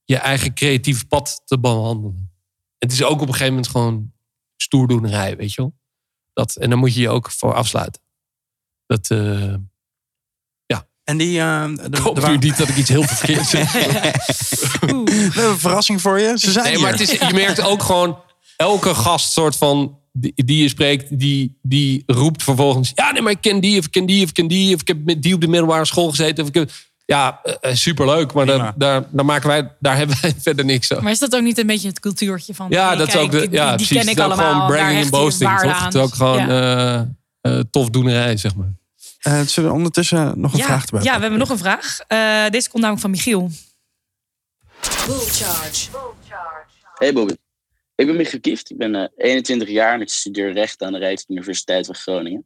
[0.03, 2.31] je eigen creatieve pad te behandelen.
[2.77, 4.11] Het is ook op een gegeven moment gewoon
[4.55, 5.73] stoerdoenerij, weet je wel.
[6.33, 8.01] Dat, en daar moet je je ook voor afsluiten.
[8.85, 9.53] Dat, eh
[11.03, 11.39] En die...
[11.39, 13.71] eh, de- ik hoop de- nu niet dat ik iets heel verkeerd zeg.
[13.71, 13.79] We
[14.79, 16.39] hebben een verrassing voor je.
[16.39, 18.19] Ze zijn Nee, maar het is, je merkt ook gewoon
[18.57, 23.31] elke gast soort van die, die je spreekt, die, die roept vervolgens: ja, nee, maar
[23.31, 25.21] ik ken die of ik ken die of ik ken die of ik heb met
[25.21, 26.71] die op de middelbare school gezeten of ik heb,
[27.05, 30.93] ja, eh, eh, superleuk, maar daar, daar, daar maken wij, daar hebben wij verder niks
[30.93, 31.03] aan.
[31.03, 32.67] Maar is dat ook niet een beetje het cultuurtje van...
[32.69, 33.97] Ja, hey, dat is ook de, die, ja, die precies.
[33.97, 34.53] ken ik allemaal.
[34.53, 35.83] gewoon bragging en boasting, toch?
[35.85, 37.07] Het is ook gewoon Ja.
[37.41, 38.73] eh, eh, tof doenerij, zeg maar.
[39.19, 41.99] Eh, zullen we ondertussen nog een ja, vraag erbij ja, we hebben nog een vraag.
[42.07, 43.51] Eh, deze komt namelijk van Michiel.
[46.95, 47.33] Hey Bobby,
[47.95, 48.69] ik ben Michiel Kieft.
[48.69, 52.45] Ik ben eh, 21 jaar en ik studeer recht aan de Rijksuniversiteit van Groningen.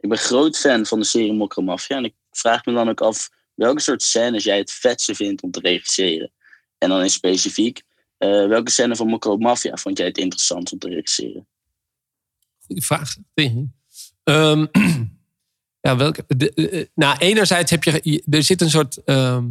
[0.00, 3.00] Ik ben groot fan van de serie Mokro Mafia en ik vraag me dan ook
[3.00, 6.32] af welke soort scènes jij het vetste vindt om te regisseren.
[6.78, 7.82] En dan in specifiek,
[8.18, 11.46] eh, welke scène van Mokro Mafia vond jij het interessant om te regisseren?
[12.66, 13.16] Goeie vraag.
[14.24, 14.66] Ehm,
[15.86, 16.24] ja, welke?
[16.26, 19.44] De, eh, nou, enerzijds heb je, je- er zit een soort, ehm,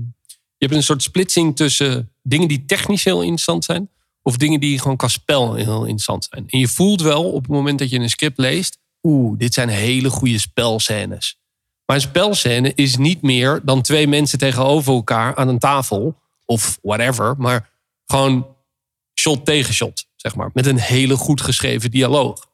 [0.57, 3.89] je hebt een soort splitsing tussen dingen die technisch heel interessant zijn,
[4.29, 6.43] of dingen die gewoon qua spel heel interessant zijn.
[6.47, 9.69] En je voelt wel op het moment dat je een script leest, oeh, dit zijn
[9.69, 11.39] hele goede spelscènes.
[11.85, 16.79] Maar een spelscène is niet meer dan twee mensen tegenover elkaar aan een tafel, of
[16.81, 17.69] whatever, maar
[18.05, 18.55] gewoon
[19.19, 22.49] shot tegen shot, zeg maar, met een hele goed geschreven dialoog.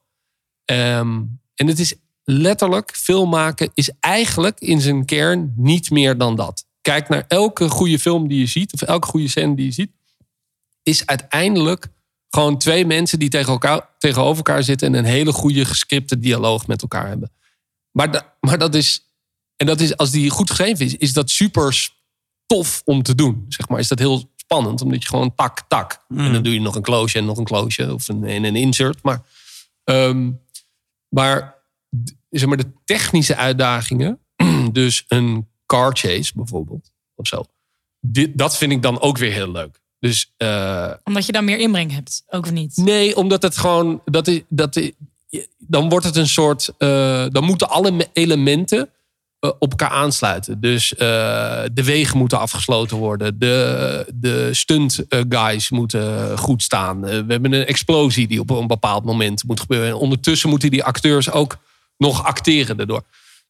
[0.66, 1.22] Ehm,
[1.56, 6.66] en het is letterlijk, film maken is eigenlijk in zijn kern niet meer dan dat.
[6.82, 9.92] Kijk naar elke goede film die je ziet, of elke goede scène die je ziet,
[10.90, 11.88] is uiteindelijk
[12.30, 16.68] gewoon twee mensen die tegen elkaar, tegenover elkaar zitten en een hele goede gescripte dialoog
[16.68, 17.32] met elkaar hebben.
[17.92, 19.10] Maar, da- maar dat is,
[19.56, 21.90] en dat is, als die goed geschreven is, is dat super
[22.46, 23.46] tof om te doen.
[23.48, 26.06] Zeg maar, is dat heel spannend, omdat je gewoon tak, tak.
[26.10, 28.56] En dan doe je nog een close en nog een close of een, en een
[28.56, 29.04] insert.
[29.04, 29.22] Maar
[29.84, 30.32] Ehm,
[31.10, 31.56] maar,
[32.30, 34.20] zeg maar de technische uitdagingen,
[34.72, 37.44] dus een car chase bijvoorbeeld, of zo.
[38.00, 39.82] Dit, dat vind ik dan ook weer heel leuk.
[40.06, 42.78] Dus eh, Omdat je dan meer inbreng hebt, ook of niet?
[42.78, 44.92] nee, omdat het gewoon, dat is, dat is,
[45.58, 48.90] dan wordt het een soort, eh, dan moeten alle me- elementen
[49.40, 50.60] eh, op elkaar aansluiten.
[50.60, 53.40] Dus de wegen moeten afgesloten worden.
[53.40, 57.02] De, de stunt guys moeten goed staan.
[57.02, 59.88] We hebben een explosie die op een bepaald moment moet gebeuren.
[59.90, 61.58] En ondertussen moeten die acteurs ook
[61.98, 63.04] nog acteren daardoor.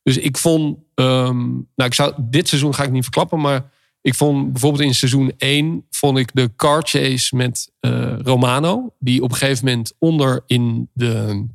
[0.03, 3.73] Dus ik vond, ehm, nou ik zou, dit seizoen ga ik niet verklappen, maar
[4.05, 9.23] ik vond bijvoorbeeld in seizoen 1 vond ik de car chase met eh, Romano, die
[9.23, 11.45] op een gegeven moment onder in de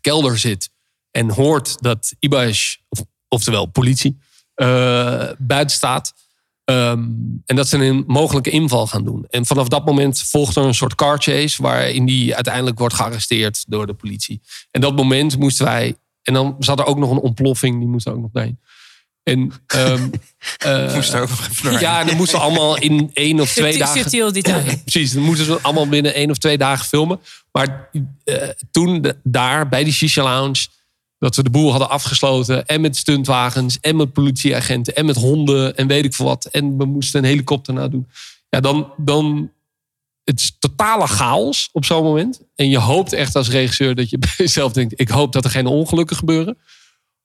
[0.00, 0.70] kelder zit
[1.10, 4.18] en hoort dat Ibash, of, oftewel politie,
[4.54, 6.14] eh, buiten staat.
[6.64, 7.08] Ehm,
[7.46, 9.26] en dat ze een mogelijke inval gaan doen.
[9.30, 11.62] En vanaf dat moment volgt er een soort car chase...
[11.62, 14.40] waarin die uiteindelijk wordt gearresteerd door de politie.
[14.70, 15.96] En dat moment moesten wij...
[16.22, 18.58] En dan zat er ook nog een ontploffing, die moest er ook nog doorheen.
[19.22, 19.52] En,
[20.94, 21.28] Moest ook
[21.62, 21.80] doorheen.
[21.80, 24.00] Ja, en dan moesten we allemaal in één of twee dagen...
[24.00, 24.62] subtiel detail.
[24.84, 27.20] Precies, dan moeten ze allemaal binnen één of twee dagen filmen.
[27.52, 27.88] Maar
[28.24, 30.66] eh, toen de- daar bij die Shisha Lounge...
[31.18, 32.66] dat we de boel hadden afgesloten...
[32.66, 34.94] en met stuntwagens en met politieagenten...
[34.94, 36.44] en met honden en weet ik veel wat...
[36.44, 38.08] en we moesten een helikopter nadoen.
[38.48, 38.92] Ja, dan...
[38.96, 39.50] dan
[40.24, 42.40] het is totale chaos op zo'n moment.
[42.54, 45.00] En je hoopt echt als regisseur dat je bij jezelf denkt...
[45.00, 46.58] ik hoop dat er geen ongelukken gebeuren.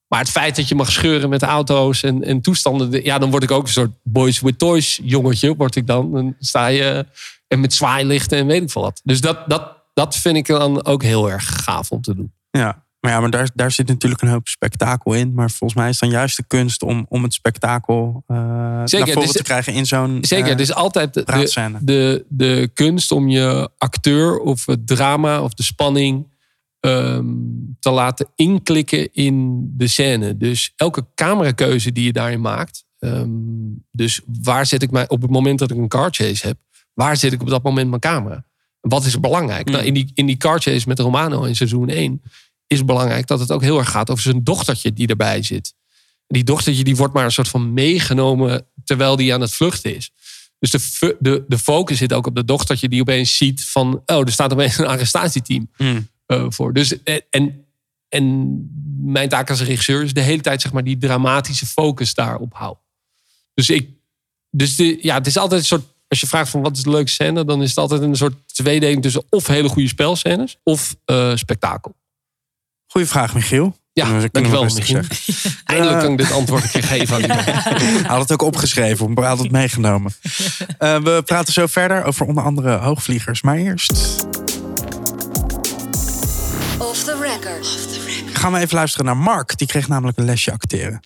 [0.08, 3.04] Maar het feit dat je mag scheuren met auto's en, en toestanden...
[3.04, 5.56] ja, dan word ik ook een soort boys with toys jongetje.
[5.56, 6.12] Word ik dan.
[6.12, 7.06] Dan sta je
[7.48, 9.02] en met zwaailichten en weet ik veel wat.
[9.04, 12.34] Dus dat, dat, dat vind ik dan ook heel erg gaaf om te doen.
[12.50, 15.34] Ja, maar, ja, maar daar, daar zit natuurlijk een hoop spektakel in.
[15.34, 19.16] Maar volgens mij is dan juist de kunst om, om het spektakel eh naar voren
[19.16, 23.12] dus- te krijgen in zo'n Zeker, eh, het is altijd de, de, de, de kunst
[23.12, 26.28] om je acteur of het drama of de spanning
[26.88, 27.26] ehm,
[27.80, 30.38] te laten inklikken in de scène.
[30.38, 32.86] Dus elke camerakeuze die je daarin maakt.
[33.00, 33.30] ehm,
[33.92, 36.58] dus waar zet ik mij op het moment dat ik een car chase heb,
[36.94, 38.46] waar zet ik op dat moment mijn camera?
[38.80, 39.70] Wat is belangrijk?
[39.70, 42.22] Nou, in, die, in die car chase met Romano in seizoen 1
[42.68, 45.74] is belangrijk dat het ook heel erg gaat over zijn dochtertje die erbij zit.
[46.28, 50.12] Die dochtertje die wordt maar een soort van meegenomen terwijl die aan het vluchten is.
[50.60, 54.02] Dus de, de, de focus zit ook op de dochtertje die opeens ziet van...
[54.06, 56.08] oh, er staat opeens een arrestatieteam Hmm.
[56.28, 56.74] Eh, voor.
[56.74, 57.66] Dus, eh, en,
[58.10, 58.56] en
[59.02, 62.84] mijn taak als regisseur is de hele tijd zeg maar, die dramatische focus daarop houden.
[63.54, 63.90] Dus, ik,
[64.50, 65.96] dus de, ja, het is altijd een soort...
[66.08, 67.46] Als je vraagt van wat is de leukste scène...
[67.46, 69.24] dan is het altijd een soort tweedeling tussen...
[69.30, 71.96] of hele goede spelscènes of eh, spektakel.
[72.88, 73.78] Goeie vraag, Michiel.
[73.94, 75.04] Ja, dankjewel, Michiel.
[75.04, 75.62] zeggen.
[75.66, 77.46] Eindelijk kan ik dit antwoord een keer geven aan iemand.
[77.64, 80.12] Hij had het ook opgeschreven, hij had het meegenomen.
[80.78, 83.42] Eh, we praten zo verder over onder andere hoogvliegers.
[83.42, 84.26] Maar eerst
[88.34, 89.58] gaan we even luisteren naar Mark.
[89.58, 91.00] Die kreeg namelijk een lesje acteren.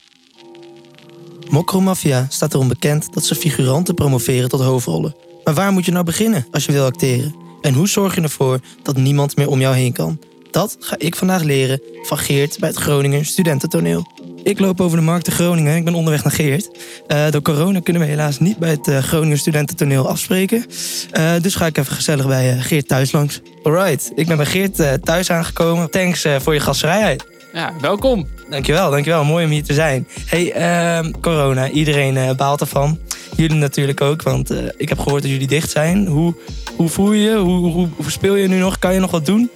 [1.50, 5.16] Mokromafia staat erom bekend dat ze figuranten promoveren tot hoofdrollen.
[5.44, 7.36] Maar waar moet je nou beginnen als je wil acteren?
[7.62, 10.20] En hoe zorg je ervoor dat niemand meer om jou heen kan?
[10.52, 14.06] Dat ga ik vandaag leren van Geert bij het Groninger Studententoneel.
[14.44, 15.76] Ik loop over de markt in Groningen.
[15.76, 16.70] Ik ben onderweg naar Geert.
[17.08, 20.66] Eh, door corona kunnen we helaas niet bij het eh, Groninger Studententoneel afspreken.
[21.12, 23.42] Eh, dus ga ik even gezellig bij Geert thuis langs.
[23.64, 25.92] Alright, ik ben bij Geert thuis aangekomen.
[25.92, 27.26] Thanks voor je gastvrijheid.
[27.54, 28.28] Ja, welkom.
[28.50, 29.24] Dankjewel, dankjewel.
[29.24, 30.08] Mooi om hier te zijn.
[30.26, 33.00] Hey, ehm, corona, iedereen baalt ervan.
[33.36, 36.08] Jullie natuurlijk ook, want ik heb gehoord dat jullie dicht zijn.
[36.08, 36.36] Hoe,
[36.76, 37.36] hoe voel je je?
[37.36, 38.80] Hoe, hoe, hoe speel je nu nog?
[38.80, 39.50] Kan je nog wat doen?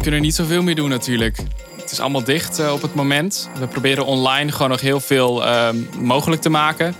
[0.00, 1.36] We kunnen niet zoveel meer doen natuurlijk.
[1.80, 3.50] Het is allemaal dicht eh, op het moment.
[3.58, 6.94] We proberen online gewoon nog heel veel ehm, mogelijk te maken.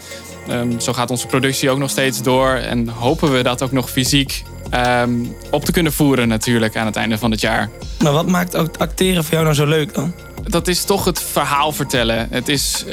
[0.49, 2.49] Ehm, zo gaat onze productie ook nog steeds door.
[2.49, 5.11] En hopen we dat ook nog fysiek ehm,
[5.51, 7.71] op te kunnen voeren natuurlijk aan het einde van het jaar.
[8.03, 10.15] Maar wat maakt act- acteren voor jou nou zo leuk dan?
[10.45, 12.29] Dat is toch het verhaal vertellen.
[12.31, 12.85] Het is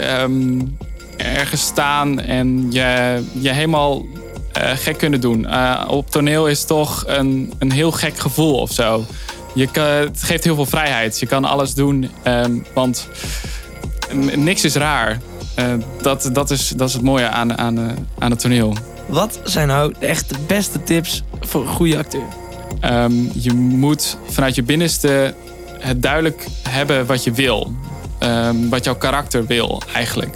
[1.17, 4.05] ergens staan en je, je helemaal
[4.57, 5.45] eh, gek kunnen doen.
[5.47, 9.05] Eh, op toneel is toch een, een heel gek gevoel of zo.
[9.57, 11.19] Je kan, het geeft heel veel vrijheid.
[11.19, 13.07] Je kan alles doen, ehm, want
[14.35, 15.19] niks is raar.
[15.55, 17.83] Eh, dat, dat, is, dat is het mooie aan, aan, eh,
[18.19, 18.75] aan het toneel.
[19.05, 22.27] Wat zijn nou echt de beste tips voor een goede acteur?
[22.79, 25.33] Ehm, je moet vanuit je binnenste
[25.79, 27.73] het duidelijk hebben wat je wil.
[28.19, 30.35] Ehm, wat jouw karakter wil, eigenlijk.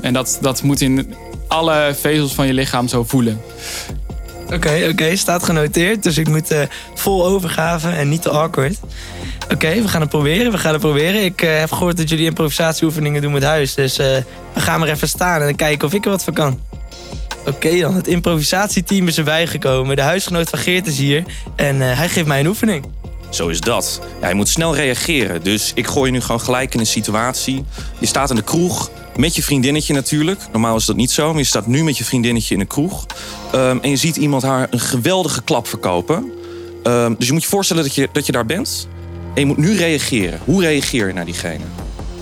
[0.00, 1.14] En dat, dat moet in
[1.48, 3.40] alle vezels van je lichaam zo voelen.
[4.52, 6.02] Oké, oké, staat genoteerd.
[6.02, 6.60] Dus ik moet eh,
[6.94, 8.78] vol overgave en niet te awkward.
[9.50, 10.52] Oké, we gaan het proberen.
[10.52, 11.24] We gaan het proberen.
[11.24, 13.74] Ik eh, heb gehoord dat jullie improvisatieoefeningen doen met huis.
[13.74, 14.06] Dus eh,
[14.54, 16.60] we gaan maar even staan en kijken of ik er wat van kan.
[17.46, 19.96] Oké dan, het improvisatieteam is erbij gekomen.
[19.96, 21.22] De huisgenoot van Geert is hier.
[21.56, 22.84] En hij geeft mij een oefening.
[23.30, 24.00] Zo is dat.
[24.20, 25.42] Ja, je moet snel reageren.
[25.42, 27.64] Dus ik gooi je nu gewoon gelijk in een situatie.
[27.98, 30.40] Je staat in de kroeg met je vriendinnetje natuurlijk.
[30.52, 33.06] Normaal is dat niet zo, maar je staat nu met je vriendinnetje in de kroeg.
[33.52, 36.32] Ehm, en je ziet iemand haar een geweldige klap verkopen.
[36.82, 38.88] Ehm, dus je moet je voorstellen dat je, dat je daar bent.
[39.34, 40.40] En je moet nu reageren.
[40.44, 41.64] Hoe reageer je naar diegene?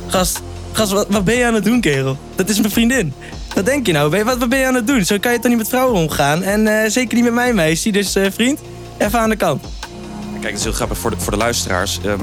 [0.07, 0.41] Gast,
[0.73, 2.17] gast wat, wat ben je aan het doen, kerel?
[2.35, 3.13] Dat is mijn vriendin.
[3.55, 4.25] Wat denk je nou?
[4.25, 5.05] Wat, wat ben je aan het doen?
[5.05, 6.43] Zo kan je toch niet met vrouwen omgaan?
[6.43, 7.91] En eh, zeker niet met mijn meisje.
[7.91, 8.61] Dus eh, vriend,
[8.99, 9.65] even aan de kant.
[10.33, 11.99] Kijk, het is heel grappig voor de, voor de luisteraars.
[12.05, 12.21] Ehm,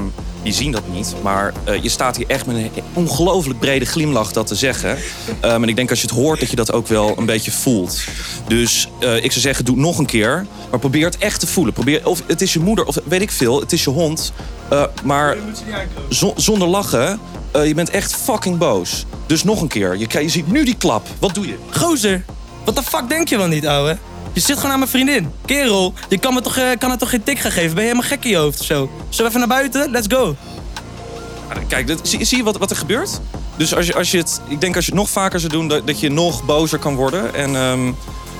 [0.48, 1.14] die zien dat niet.
[1.22, 4.98] Maar eh, je staat hier echt met een ongelooflijk brede glimlach dat te zeggen.
[5.40, 7.50] Ehm, en ik denk als je het hoort dat je dat ook wel een beetje
[7.50, 8.00] voelt.
[8.46, 10.46] Dus eh, ik zou zeggen, doe het nog een keer.
[10.70, 11.74] Maar probeer het echt te voelen.
[11.74, 13.60] Probeer, of het is je moeder, of weet ik veel.
[13.60, 14.32] Het is je hond.
[14.70, 15.36] Eh, maar
[16.10, 17.20] zo- zonder lachen.
[17.64, 19.04] je bent echt fucking boos.
[19.26, 19.96] Dus nog een keer.
[19.96, 21.06] Je, je ziet nu die klap.
[21.18, 21.56] Wat doe je?
[21.70, 22.24] Gozer,
[22.64, 23.98] wat de fuck denk je wel niet, ouwe?
[24.38, 25.30] Je zit gewoon aan mijn vriendin.
[25.44, 27.74] Kerel, je kan me toch, eh, kan haar toch geen tik gaan geven?
[27.74, 28.90] Ben je helemaal gek in je hoofd of zo?
[29.08, 29.90] Zullen we even naar buiten?
[29.90, 30.36] Let's go.
[31.68, 33.20] Kijk, dat, zie, zie je wat, wat er gebeurt?
[33.56, 35.68] Dus als je, als je het, ik denk als je het nog vaker zou doen,
[35.68, 37.34] dat, dat je nog bozer kan worden.
[37.34, 37.92] En ehm,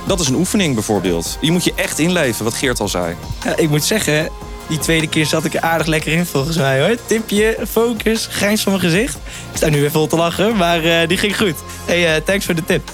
[0.06, 1.38] dat is een oefening bijvoorbeeld.
[1.40, 3.14] Je moet je echt inleven, wat Geert al zei.
[3.44, 4.28] Ja, ik moet zeggen,
[4.68, 6.96] die tweede keer zat ik er aardig lekker in volgens mij hoor.
[7.06, 9.14] Tipje, focus, grijns van mijn gezicht.
[9.50, 11.56] Ik sta nu weer vol te lachen, maar eh, die ging goed.
[11.84, 12.90] Hey, eh, thanks voor de tip.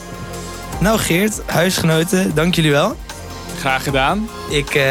[0.81, 2.97] Nou Geert, huisgenoten, dank jullie wel.
[3.59, 4.29] Graag gedaan.
[4.51, 4.85] Ik eh,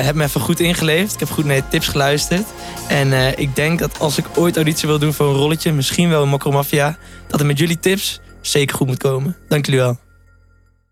[0.00, 1.14] heb me even goed ingeleefd.
[1.14, 2.46] Ik heb goed naar je tips geluisterd.
[2.88, 6.08] En eh, ik denk dat als ik ooit auditie wil doen voor een rolletje, misschien
[6.08, 9.36] wel een Mokromafia, dat het met jullie tips zeker goed moet komen.
[9.48, 9.98] Dank jullie wel.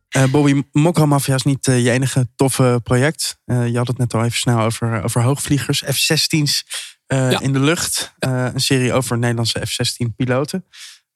[0.09, 3.39] Eh, Bobby, Mokro Mafia is niet je enige toffe project.
[3.45, 5.83] Eh, je had het net al even snel over, over hoogvliegers.
[5.87, 6.65] F-16's
[7.07, 8.15] eh, in de lucht.
[8.19, 10.65] Eh, een serie over Nederlandse F-16 piloten.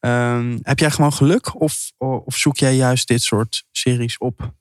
[0.00, 4.52] Ehm, heb jij gewoon geluk of, of zoek jij juist dit soort series op?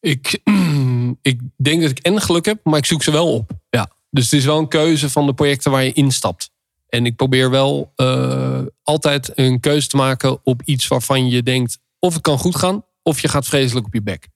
[0.00, 0.40] Ik,
[1.22, 3.50] ik denk dat ik en geluk heb, maar ik zoek ze wel op.
[3.70, 3.90] Ja.
[4.10, 6.50] Dus het is wel een keuze van de projecten waar je instapt.
[6.88, 11.78] En ik probeer wel eh, altijd een keuze te maken op iets waarvan je denkt...
[11.98, 14.28] of het kan goed gaan, of je gaat vreselijk op je bek.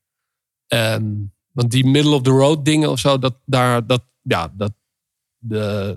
[0.66, 1.12] Ehm,
[1.52, 4.72] want die middle of the road dingen of zo, dat, daar, dat, ja, dat,
[5.38, 5.96] de,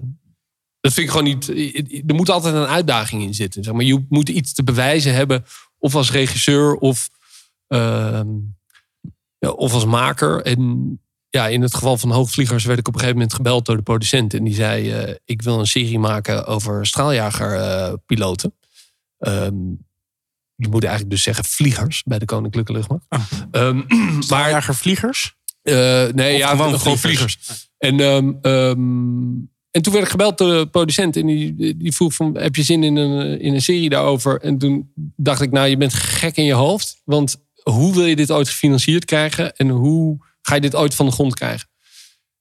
[0.83, 1.47] Dat vind ik gewoon niet.
[2.07, 3.63] Er moet altijd een uitdaging in zitten.
[3.63, 3.83] Zeg maar.
[3.83, 5.45] Je moet iets te bewijzen hebben.
[5.77, 7.09] Of als regisseur of,
[7.67, 8.27] ehm,
[9.37, 10.41] ja, of als maker.
[10.41, 13.75] En ja, in het geval van Hoogvliegers werd ik op een gegeven moment gebeld door
[13.75, 14.33] de producent.
[14.33, 18.53] En die zei: eh, Ik wil een serie maken over straaljagerpiloten.
[19.17, 19.55] Ehm
[20.55, 23.05] je moet eigenlijk dus zeggen vliegers bij de Koninklijke Luchtmacht.
[23.51, 25.35] Ehm, maar Straaljagervliegers?
[25.61, 25.73] eh,
[26.13, 27.37] nee, Of ja, gewoon gewoon, vliegers?
[27.41, 27.69] vliegers.
[27.77, 31.15] En, ehm, ehm, en toen werd ik gebeld door de producent.
[31.15, 34.41] En die, die vroeg van, heb je zin in een, in een serie daarover?
[34.41, 37.01] En toen dacht ik, nou, je bent gek in je hoofd.
[37.05, 39.55] Want hoe wil je dit ooit gefinancierd krijgen?
[39.55, 41.67] En hoe ga je dit ooit van de grond krijgen?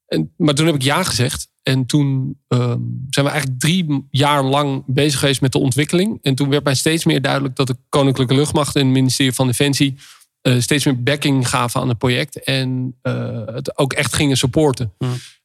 [0.07, 1.49] En, maar toen heb ik ja gezegd.
[1.62, 2.80] En toen ehm,
[3.11, 6.18] zijn we eigenlijk drie jaar lang bezig geweest met de ontwikkeling.
[6.22, 9.47] En toen werd mij steeds meer duidelijk dat de Koninklijke Luchtmacht en het ministerie van
[9.47, 9.97] Defensie
[10.41, 12.43] eh, steeds meer backing gaven aan het project.
[12.43, 14.93] En eh, het ook echt gingen supporten.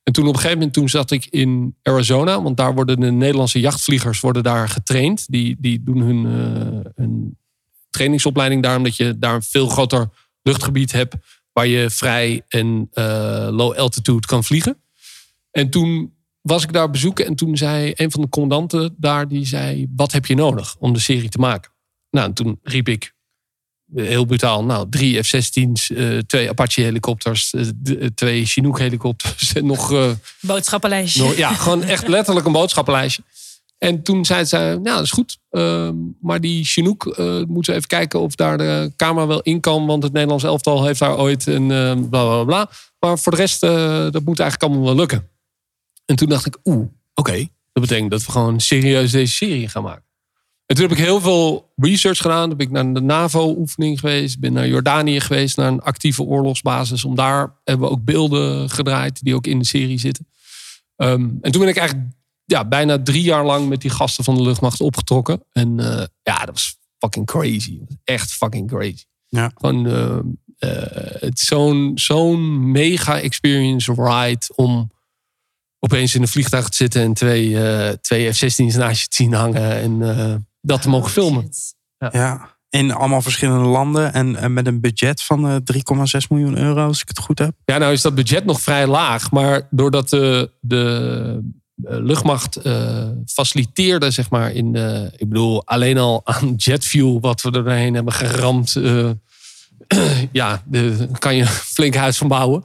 [0.08, 2.42] En toen op een gegeven moment toen zat ik in Arizona.
[2.42, 5.26] Want daar worden de Nederlandse jachtvliegers worden daar getraind.
[5.30, 6.26] Die, die doen hun,
[6.96, 7.38] hun
[7.90, 8.78] trainingsopleiding daar.
[8.78, 10.10] Omdat je daar een veel groter
[10.42, 11.16] luchtgebied hebt.
[11.54, 14.78] Waar je vrij en eh, low altitude kan vliegen.
[15.52, 17.26] En toen was ik daar bezoeken.
[17.26, 19.28] En toen zei een van de commandanten daar.
[19.28, 21.72] Die zei, wat heb je nodig om de serie te maken?
[22.10, 23.14] Nou, en toen riep ik
[23.96, 24.64] heel brutaal.
[24.64, 30.12] Nou, drie F-16's, eh, twee Apache-helikopters, eh, eh, twee Chinook-helikopters en nog, eh,
[30.42, 31.24] Boodschappenlijstje.
[31.24, 31.36] nog...
[31.36, 33.24] Ja, gewoon echt letterlijk een boodschappenlijstje.
[33.78, 35.38] En toen zei ze, nou, dat is goed.
[35.50, 37.06] ehm, maar die Chinook,
[37.48, 39.86] moeten we even kijken of daar de camera wel in kan.
[39.86, 42.70] Want het Nederlands elftal heeft daar ooit een eh, bla bla bla.
[43.00, 45.30] Maar voor de rest, dat moet eigenlijk allemaal wel lukken.
[46.06, 47.48] En toen dacht ik, oeh, oké.
[47.74, 50.04] Dat betekent dat we gewoon serieus deze serie gaan maken.
[50.68, 52.48] En toen heb ik heel veel research gedaan.
[52.48, 54.40] Toen ben ik naar de NAVO-oefening geweest.
[54.40, 57.04] Ben naar Jordanië geweest, naar een actieve oorlogsbasis.
[57.04, 60.28] Om daar hebben we ook beelden gedraaid die ook in de serie zitten.
[60.96, 62.10] Ehm, en toen ben ik eigenlijk
[62.46, 65.44] ja, bijna drie jaar lang met die gasten van de luchtmacht opgetrokken.
[65.52, 67.80] En eh, ja, dat was fucking crazy.
[68.04, 69.04] Echt fucking crazy.
[69.28, 69.52] Ja.
[69.56, 70.18] Gewoon, eh,
[70.58, 74.92] eh, het is zo'n zo'n mega experience ride om
[75.80, 79.34] opeens in een vliegtuig te zitten en twee, eh, twee F-16's naast je te zien
[79.34, 81.50] hangen en dat te mogen filmen.
[81.98, 82.56] Ja.
[82.70, 85.56] In allemaal verschillende landen en, en met een budget van eh,
[86.22, 87.52] 3,6 miljoen euro, als ik het goed heb.
[87.66, 89.32] Ja, nou is dat budget nog vrij laag.
[89.32, 91.42] Maar doordat de, de
[91.84, 97.42] eh, luchtmacht eh, faciliteerde, zeg maar, in de, ik bedoel, alleen al aan jetfuel wat
[97.42, 98.76] we er doorheen hebben geramd.
[98.76, 99.10] eh,
[100.32, 102.64] ja, daar kan je een flink huis van bouwen.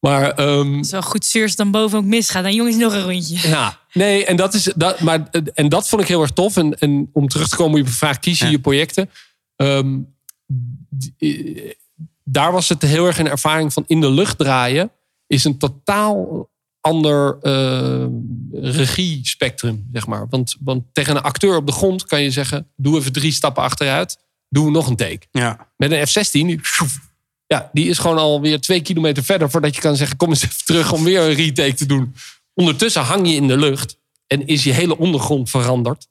[0.00, 2.44] Maar ehm, Het is wel goed het dan boven ook misgaat.
[2.44, 3.48] En jongens, nog een rondje.
[3.48, 6.56] ja, nee, en dat, is, dat, maar, en dat vond ik heel erg tof.
[6.56, 9.10] En, en om terug te komen op je vraag, kies je je projecten.
[9.56, 9.98] Ehm,
[10.88, 11.72] die- eh,
[12.24, 14.90] daar was het heel erg een ervaring van in de lucht draaien.
[15.26, 16.48] Is een totaal
[16.80, 18.06] ander eh
[18.52, 20.26] regiespectrum, zeg maar.
[20.28, 22.66] Want, want tegen een acteur op de grond kan je zeggen...
[22.76, 25.20] doe even drie stappen achteruit, doe nog een take.
[25.30, 25.68] Ja.
[25.76, 26.60] Met een F-16, die,
[27.54, 29.50] ja, die is gewoon alweer twee kilometer verder...
[29.50, 32.14] voordat je kan zeggen, kom eens even terug om weer een retake te doen.
[32.54, 33.96] Ondertussen hang je in de lucht
[34.26, 36.06] en is je hele ondergrond veranderd.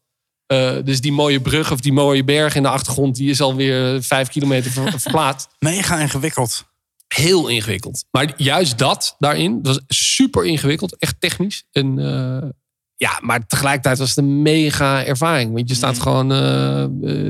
[0.46, 3.16] Eh, dus die mooie brug of die mooie berg in de achtergrond...
[3.16, 5.48] die is alweer vijf kilometer ver- verplaatst.
[5.60, 6.64] Mega ingewikkeld.
[7.08, 8.06] Heel ingewikkeld.
[8.12, 10.98] Maar juist dat daarin, dat was super ingewikkeld.
[10.98, 11.64] Echt technisch.
[11.72, 12.50] En, eh,
[12.96, 15.54] ja, maar tegelijkertijd was het een mega ervaring.
[15.54, 16.86] Want je staat gewoon eh,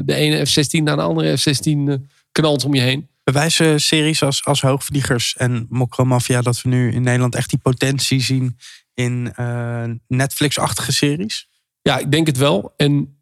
[0.06, 1.94] de ene F-16 naar de andere F-16 eh,
[2.32, 3.08] knalt om je heen.
[3.32, 8.22] Bewijzen series als, als Hoogvliegers en Mokromafia dat we nu in Nederland echt die potentie
[8.22, 8.58] zien
[8.94, 11.48] in eh, Netflix-achtige series?
[11.82, 12.74] Ja, ik denk het wel.
[12.78, 13.18] En,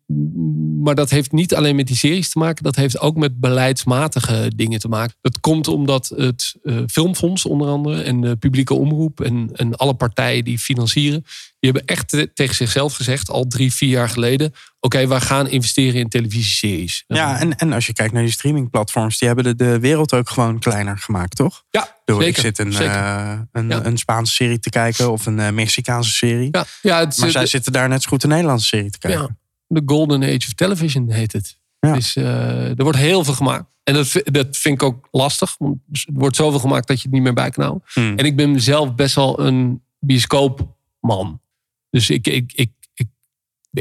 [0.83, 2.63] maar dat heeft niet alleen met die series te maken.
[2.63, 5.15] Dat heeft ook met beleidsmatige dingen te maken.
[5.21, 8.01] Dat komt omdat het eh, Filmfonds onder andere...
[8.01, 11.21] en de publieke omroep en, en alle partijen die financieren...
[11.59, 14.53] die hebben echt te- tegen zichzelf gezegd, al drie, vier jaar geleden...
[14.95, 17.03] oké, wij gaan investeren in televisieseries.
[17.07, 20.29] Ja, en, en als je kijkt naar die streamingplatforms, die hebben de, de wereld ook
[20.29, 21.63] gewoon kleiner gemaakt, toch?
[21.69, 23.85] Ja, Door, zeker, ik zit een, eh, een, Ja.
[23.85, 26.47] een Spaanse serie te kijken of een eh, Mexicaanse serie.
[26.51, 28.97] Ja, ja, het, maar zij de- zitten daar net zo goed een Nederlandse serie te
[28.99, 29.21] kijken.
[29.21, 29.35] Ja,
[29.67, 31.59] de Golden Age of Television heet het.
[31.79, 33.65] Dus eh, er wordt heel veel gemaakt.
[33.83, 35.55] En dat, dat vind ik ook lastig.
[35.59, 37.87] Want er wordt zoveel gemaakt dat je het niet meer bij kan houden.
[37.93, 38.17] Hmm.
[38.17, 41.41] En ik ben zelf best wel een bioscoopman.
[41.89, 42.71] Dus ik, ik, ik,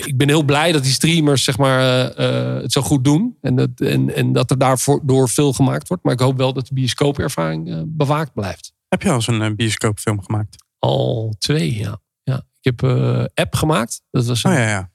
[0.04, 3.36] ik, ben heel blij dat die streamers zeg maar, eh, eh, het zo goed doen.
[3.40, 6.04] En dat, en, en dat er daarvoor door veel gemaakt wordt.
[6.04, 8.72] Maar ik hoop wel dat de bioscoopervaring eh, bewaakt blijft.
[8.88, 10.64] Heb je al eens een bioscoopfilm gemaakt?
[10.78, 12.00] Al twee, ja.
[12.22, 12.36] ja.
[12.36, 14.02] Ik heb eh app gemaakt.
[14.10, 14.90] Dat was een Oh ja, ja.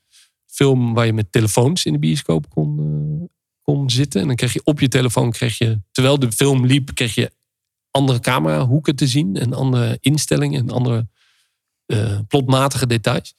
[0.46, 3.30] film waar je met telefoons in de bioscoop kon,
[3.62, 4.22] kon zitten.
[4.22, 7.32] En dan kreeg je op je telefoon, kreeg je, terwijl de film liep, kreeg je
[7.92, 9.36] andere camerahoeken te zien.
[9.36, 11.08] En andere instellingen en andere
[12.28, 13.36] plotmatige details.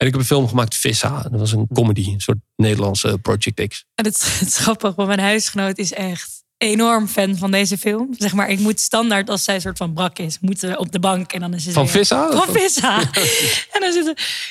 [0.00, 1.22] En ik heb een film gemaakt, Vissa.
[1.22, 3.84] Dat was een comedy, een soort Nederlandse Project X.
[3.94, 8.14] En het, het is grappig, want mijn huisgenoot is echt enorm fan van deze film.
[8.18, 11.32] Zeg maar, ik moet standaard als zij soort van brak is, moeten op de bank
[11.32, 12.30] en dan is ze Van weer- Vissa?
[12.32, 12.98] Van Vissa.
[13.74, 14.06] en dan zit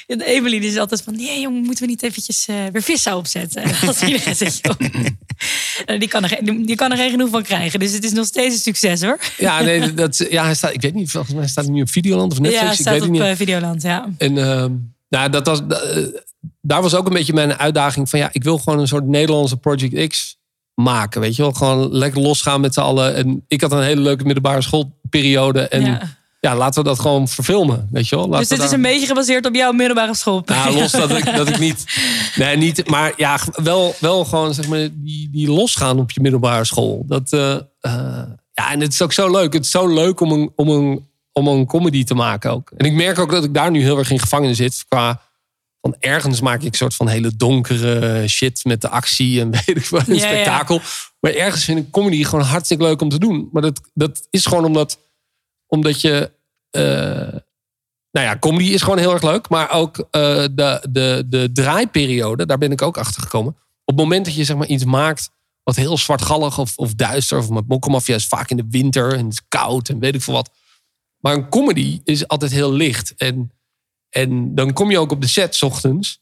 [0.07, 3.17] er, Emily die is altijd van, nee jongen, moeten we niet eventjes eh, weer Vissa
[3.17, 3.63] opzetten?
[3.81, 4.75] En als iedereen zegt, joh.
[5.85, 7.79] En die kan, er, geen- die kan er geen genoeg van krijgen.
[7.79, 9.19] Dus het is nog steeds een succes hoor.
[9.37, 11.89] Ja, nee, dat, ja, hij staat, ik weet niet, volgens mij staat hij nu op
[11.89, 12.63] Videoland of Netflix.
[12.65, 13.21] ja, ik staat weet op het niet.
[13.31, 14.09] eh, Videoland, ja.
[14.17, 14.71] En ehm,
[15.09, 16.03] nou, dat was, eh,
[16.61, 19.57] daar was ook een beetje mijn uitdaging van ja, ik wil gewoon een soort Nederlandse
[19.57, 20.37] Project X
[20.75, 21.21] maken.
[21.21, 23.15] Weet je wel, gewoon lekker losgaan met z'n allen.
[23.15, 25.67] En ik had een hele leuke middelbare schoolperiode.
[25.67, 26.55] En ja, Ja.
[26.55, 27.87] laten we dat gewoon verfilmen.
[27.91, 28.25] Weet je wel.
[28.29, 30.41] Laten Dus dit is een beetje gebaseerd op jouw middelbare school.
[30.45, 31.85] Nou, los dat ik, dat ik niet.
[32.35, 32.89] Nee, niet.
[32.89, 37.03] Maar ja, wel, wel gewoon zeg maar die, die losgaan op je middelbare school.
[37.07, 39.53] Dat, eh, eh, ja, en het is ook zo leuk.
[39.53, 42.71] Het is zo leuk om een, om, een, om een comedy te maken ook.
[42.77, 44.85] En ik merk ook dat ik daar nu heel erg in gevangen zit.
[44.87, 45.21] Qua
[45.81, 49.67] van ergens maak ik een soort van hele donkere shit met de actie en weet
[49.67, 50.31] ik wat, een Ja, ja.
[50.33, 50.81] spektakel.
[51.19, 53.49] Maar ergens vind ik comedy gewoon hartstikke leuk om te doen.
[53.51, 54.99] Maar dat, dat is gewoon omdat,
[55.67, 56.31] omdat je.
[56.71, 56.81] eh,
[58.11, 59.49] nou ja, comedy is gewoon heel erg leuk.
[59.49, 60.21] Maar ook eh,
[60.51, 63.51] de, de, de draaiperiode, daar ben ik ook achter gekomen.
[63.85, 65.29] Op het moment dat je zeg maar, iets maakt
[65.63, 67.37] wat heel zwartgallig of, of duister.
[67.37, 70.21] Of met Mokkelmafia is vaak in de winter en het is koud en weet ik
[70.21, 70.49] veel wat.
[71.19, 73.13] Maar een comedy is altijd heel licht.
[73.17, 73.51] En,
[74.09, 76.21] en dan kom je ook op de set 's ochtends.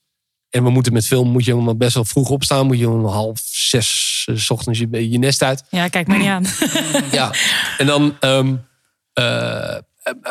[0.49, 2.65] En we moeten met film moet je helemaal best wel vroeg opstaan.
[2.67, 5.63] Moet je om half zes eh, 's ochtends je, je nest uit.
[5.69, 6.45] Ja, kijk maar niet aan.
[7.11, 7.33] Ja,
[7.77, 8.15] en dan.
[8.19, 8.55] ehm,
[9.13, 9.77] eh,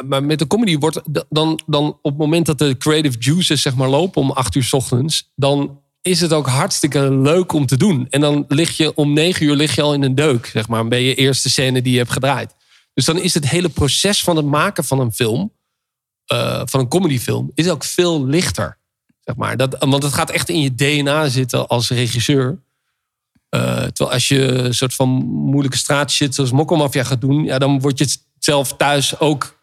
[0.07, 3.75] maar met de comedy wordt dan, dan op het moment dat de creative juices zeg
[3.75, 7.77] maar lopen om acht uur 's ochtends, dan is het ook hartstikke leuk om te
[7.77, 8.07] doen.
[8.11, 10.89] En dan lig je om negen uur lig je al in een deuk, zeg maar,
[10.89, 12.56] bij je eerste scène die je hebt gedraaid.
[12.97, 15.53] Dus dan is het hele proces van het maken van een film,
[16.25, 18.79] eh, van een comedyfilm, is ook veel lichter.
[19.21, 19.57] Zeg maar.
[19.57, 22.63] dat, want het gaat echt in je DNA zitten als regisseur.
[23.49, 27.81] Eh, terwijl als je een soort van moeilijke straatshit zoals Mokkelmafia gaat doen, ja, dan
[27.81, 29.56] word je zelf thuis ook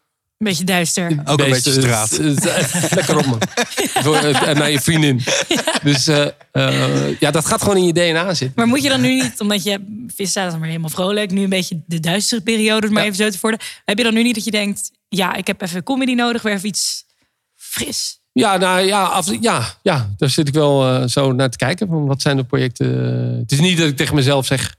[0.44, 1.22] beetje duister.
[1.24, 2.18] Ook een beetje straat.
[2.94, 3.38] Lekker op, man.
[4.04, 5.20] Voor, eh, En naar je vriendin.
[5.82, 8.52] Dus eh, eh, ja, dat gaat gewoon in je DNA zitten.
[8.56, 9.78] Maar moet je dan nu niet, omdat je
[10.16, 13.38] dat is maar helemaal vrolijk, nu een beetje de duistere periode, maar even zo te
[13.40, 13.60] worden.
[13.84, 16.52] Heb je dan nu niet dat je denkt, ja, ik heb even comedy nodig, weer
[16.52, 17.04] even iets
[17.54, 18.20] fris.
[18.32, 21.88] Ja, nou ja, af, ja, ja, daar zit ik wel eh, zo naar te kijken.
[21.88, 22.88] Van wat zijn de projecten?
[23.38, 24.76] Het is niet dat ik tegen mezelf zeg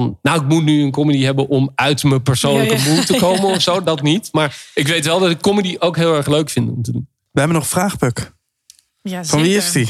[0.00, 2.94] van, nou, ik moet nu een comedy hebben om uit mijn persoonlijke Ja, ja.
[2.94, 3.82] moed te komen of zo.
[3.82, 4.28] Dat niet.
[4.32, 7.08] Maar ik weet wel dat ik comedy ook heel erg leuk vind om te doen.
[7.30, 8.32] We hebben nog een vraag, Puk.
[9.02, 9.88] Ja, Van wie is die?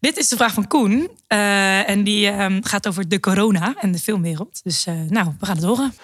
[0.00, 1.10] Dit is de vraag van Koen.
[1.26, 4.60] eh, en die ehm, gaat over de corona en de filmwereld.
[4.62, 5.94] Dus eh, nou, we gaan het horen.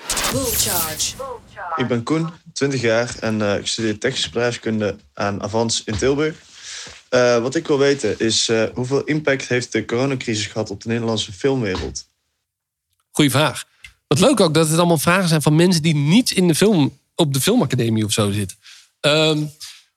[1.77, 6.37] Ik ben Koen, 20 jaar en eh, ik studeer technische bedrijfskunde aan Avans in Tilburg.
[7.09, 10.89] Eh, wat ik wil weten is eh, hoeveel impact heeft de coronacrisis gehad op de
[10.89, 12.09] Nederlandse filmwereld?
[13.17, 13.65] Goeie vraag.
[14.07, 16.99] Wat leuk ook dat het allemaal vragen zijn van mensen die niet in de film,
[17.15, 18.57] op de filmacademie of zo zitten.
[19.01, 19.45] Ehm,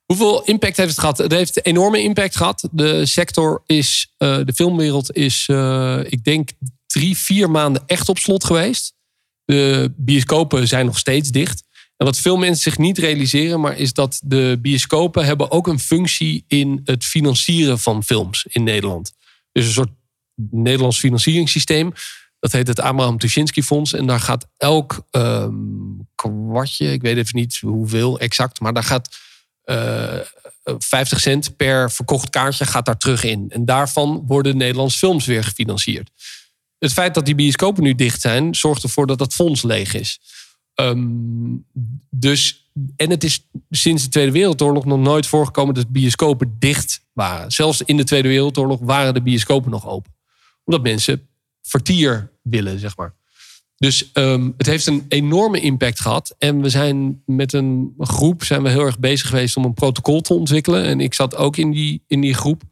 [0.06, 1.18] hoeveel impact heeft het gehad?
[1.18, 2.68] Het heeft enorme impact gehad.
[2.72, 6.50] De sector is, eh, de filmwereld is, eh, ik denk,
[6.86, 8.94] drie, vier maanden echt op slot geweest.
[9.46, 11.64] De bioscopen zijn nog steeds dicht.
[11.98, 15.80] En wat veel mensen zich niet realiseren, maar is dat de bioscopen hebben ook een
[15.80, 19.14] functie in het financieren van films in Nederland.
[19.52, 19.92] Dus een soort
[20.52, 21.94] Nederlands financieringssysteem.
[22.40, 23.94] Dat heet het Abraham Tuschinski Fonds.
[23.94, 25.54] En daar gaat elk ehm,
[26.16, 29.18] kwartje, ik weet even niet hoeveel exact, maar daar gaat
[29.64, 30.20] eh,
[30.78, 33.46] 50 cent per verkocht kaartje gaat daar terug in.
[33.50, 36.10] En daarvan worden Nederlands films weer gefinancierd.
[36.78, 40.20] Het feit dat die bioscopen nu dicht zijn, zorgt ervoor dat dat fonds leeg is.
[40.74, 41.56] Ehm,
[42.10, 47.52] dus, en het is sinds de Tweede Wereldoorlog nog nooit voorgekomen dat bioscopen dicht waren.
[47.52, 50.16] Zelfs in de Tweede Wereldoorlog waren de bioscopen nog open.
[50.64, 51.29] Omdat mensen
[51.70, 53.16] vertier willen, zeg maar.
[53.78, 56.36] Dus ehm, het heeft een enorme impact gehad.
[56.38, 60.22] En we zijn met een groep zijn we heel erg bezig geweest om een protocol
[60.22, 60.84] te ontwikkelen.
[60.84, 62.64] En ik zat ook in die, in die groep.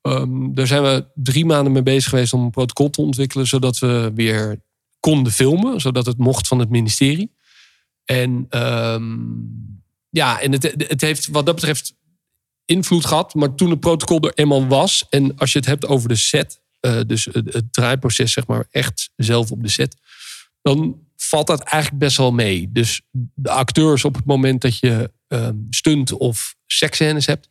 [0.00, 3.78] Ehm, daar zijn we drie maanden mee bezig geweest om een protocol te ontwikkelen, zodat
[3.78, 4.62] we weer
[5.00, 7.34] konden filmen, zodat het mocht van het ministerie.
[8.04, 9.12] En ehm,
[10.10, 11.94] ja, en het, het heeft wat dat betreft
[12.64, 13.34] invloed gehad.
[13.34, 16.60] Maar toen het protocol er eenmaal was, en als je het hebt over de set,
[16.84, 19.96] eh, dus het, het draaiproces, zeg maar, echt zelf op de set,
[20.62, 22.72] dan valt dat eigenlijk best wel mee.
[22.72, 23.02] Dus
[23.34, 27.48] de acteurs op het moment dat je ehm, stunt of seksscènes hebt,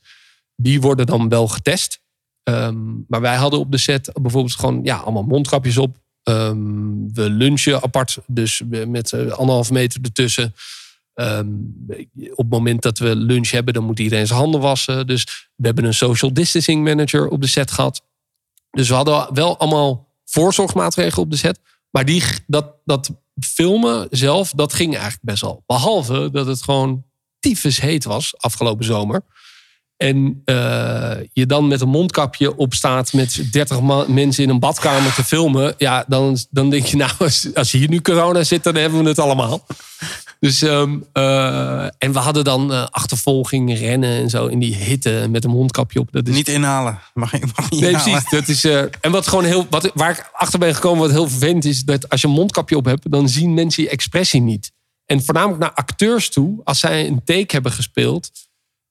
[0.56, 2.02] die worden dan wel getest.
[2.44, 2.78] Ehm,
[3.08, 5.98] maar wij hadden op de set bijvoorbeeld gewoon ja, allemaal mondkapjes op.
[6.24, 10.54] Ehm, we lunchen apart, dus met eh, anderhalf meter ertussen.
[12.34, 15.08] Op het moment dat we lunch hebben, dan moet iedereen zijn handen wassen.
[15.08, 18.04] Dus we hebben een social distancing manager op de set gehad.
[18.74, 21.60] Dus we hadden wel allemaal voorzorgsmaatregelen op de set.
[21.90, 23.10] Maar die, dat, dat
[23.40, 25.64] filmen zelf, dat ging eigenlijk best wel.
[25.66, 27.04] Behalve dat het gewoon
[27.40, 29.22] tyfus heet was afgelopen zomer.
[29.98, 34.60] En eh, je dan met een mondkapje op staat met 30 ma- mensen in een
[34.60, 35.74] badkamer te filmen.
[35.78, 39.10] Ja, dan, dan denk je nou, als, als hier nu corona zit, dan hebben we
[39.10, 39.66] het allemaal.
[40.40, 45.28] Dus, ehm, eh, en we hadden dan eh, achtervolging, rennen en zo in die hitte
[45.30, 46.12] met een mondkapje op.
[46.12, 47.00] Dat is Niet inhalen.
[47.14, 48.12] Mag mag niet Nee, inhalen.
[48.12, 48.30] precies.
[48.30, 51.66] Dat is, en wat gewoon heel, wat, waar ik achter ben gekomen, wat heel vervelend
[51.66, 54.72] is, dat als je een mondkapje op hebt, dan zien mensen je expressie niet.
[55.06, 58.32] En voornamelijk naar acteurs toe, als zij een take hebben gespeeld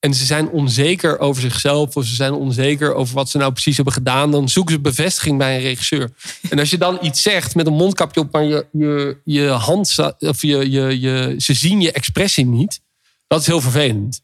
[0.02, 3.76] en ze zijn onzeker over zichzelf of ze zijn onzeker over wat ze nou precies
[3.76, 6.10] hebben gedaan, dan zoeken ze bevestiging bij een regisseur.
[6.50, 9.96] En als je dan iets zegt met een mondkapje op, maar je, je, je hand,
[10.18, 12.80] of je, je, je, ze zien je expressie niet,
[13.26, 14.20] dat is heel vervelend.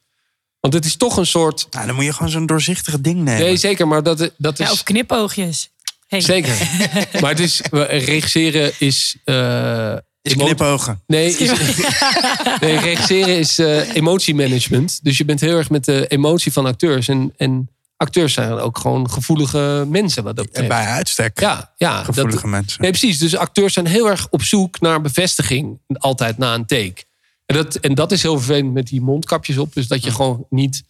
[0.61, 1.67] Want het is toch een soort.
[1.71, 3.43] Nou, dan moet je gewoon zo'n doorzichtige ding nemen.
[3.43, 4.67] Nee, zeker, maar dat, dat is.
[4.67, 5.71] Ja, of knipoogjes.
[6.07, 6.21] Hey.
[6.21, 6.57] Zeker.
[7.21, 9.17] maar het is, regisseren is.
[9.25, 9.97] eh
[10.37, 11.03] Is knipogen.
[11.07, 11.51] Nee, is,
[12.61, 15.01] nee, regisseren is eh, emotiemanagement.
[15.03, 17.09] Dus je bent heel erg met de emotie van acteurs.
[17.09, 20.25] En, en acteurs zijn ook gewoon gevoelige mensen.
[20.25, 20.69] Wat dat betreft.
[20.69, 21.41] Bij uitstek.
[21.41, 22.81] Ja, ja Gevoelige dat- mensen.
[22.83, 23.19] Nee, precies.
[23.19, 25.79] Dus acteurs zijn heel erg op zoek naar bevestiging.
[25.93, 27.07] Altijd na een take.
[27.47, 29.75] En dat, en dat is heel vervelend met die mondkapjes op.
[29.75, 30.83] Dus dat je gewoon niet.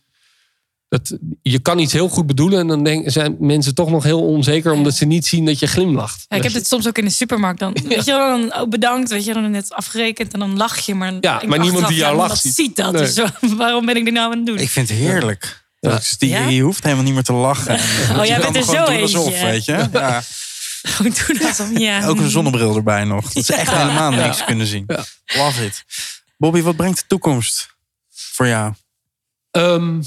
[0.88, 2.58] Dat, je kan iets heel goed bedoelen.
[2.58, 4.72] En dan denk, zijn mensen toch nog heel onzeker.
[4.72, 6.24] Omdat ze niet zien dat je glimlacht.
[6.28, 7.58] Ja, ik heb het soms ook in de supermarkt.
[7.60, 10.78] Dan, weet je wel, dan oh, bedankt, weet je, dan net afgerekend en dan lach
[10.78, 10.94] je.
[10.94, 12.54] Maar, Ja, maar niemand die jou lacht ziet.
[12.54, 12.92] ziet dat.
[12.92, 13.02] Nee.
[13.02, 14.58] Dus wa- waarom ben ik dit nou aan het doen?
[14.58, 15.66] Ik vind het heerlijk.
[15.80, 15.94] Ja.
[15.96, 16.48] Dus die, Ja?
[16.48, 17.78] Je hoeft helemaal niet meer te lachen.
[18.18, 19.44] Oh, jij bent er zo doen alsof, eentje.
[19.46, 19.88] weet je.
[19.92, 20.22] Ja.
[20.82, 22.06] Gewoon doen alsof, ja.
[22.06, 23.24] Ook een zonnebril erbij nog.
[23.32, 23.78] Dat is echt Ja.
[23.78, 24.24] helemaal Ja.
[24.26, 24.86] niks kunnen zien.
[25.26, 25.84] Love it.
[26.36, 27.68] Bobby, wat brengt de toekomst
[28.10, 28.72] voor jou?
[29.50, 30.00] Ehm,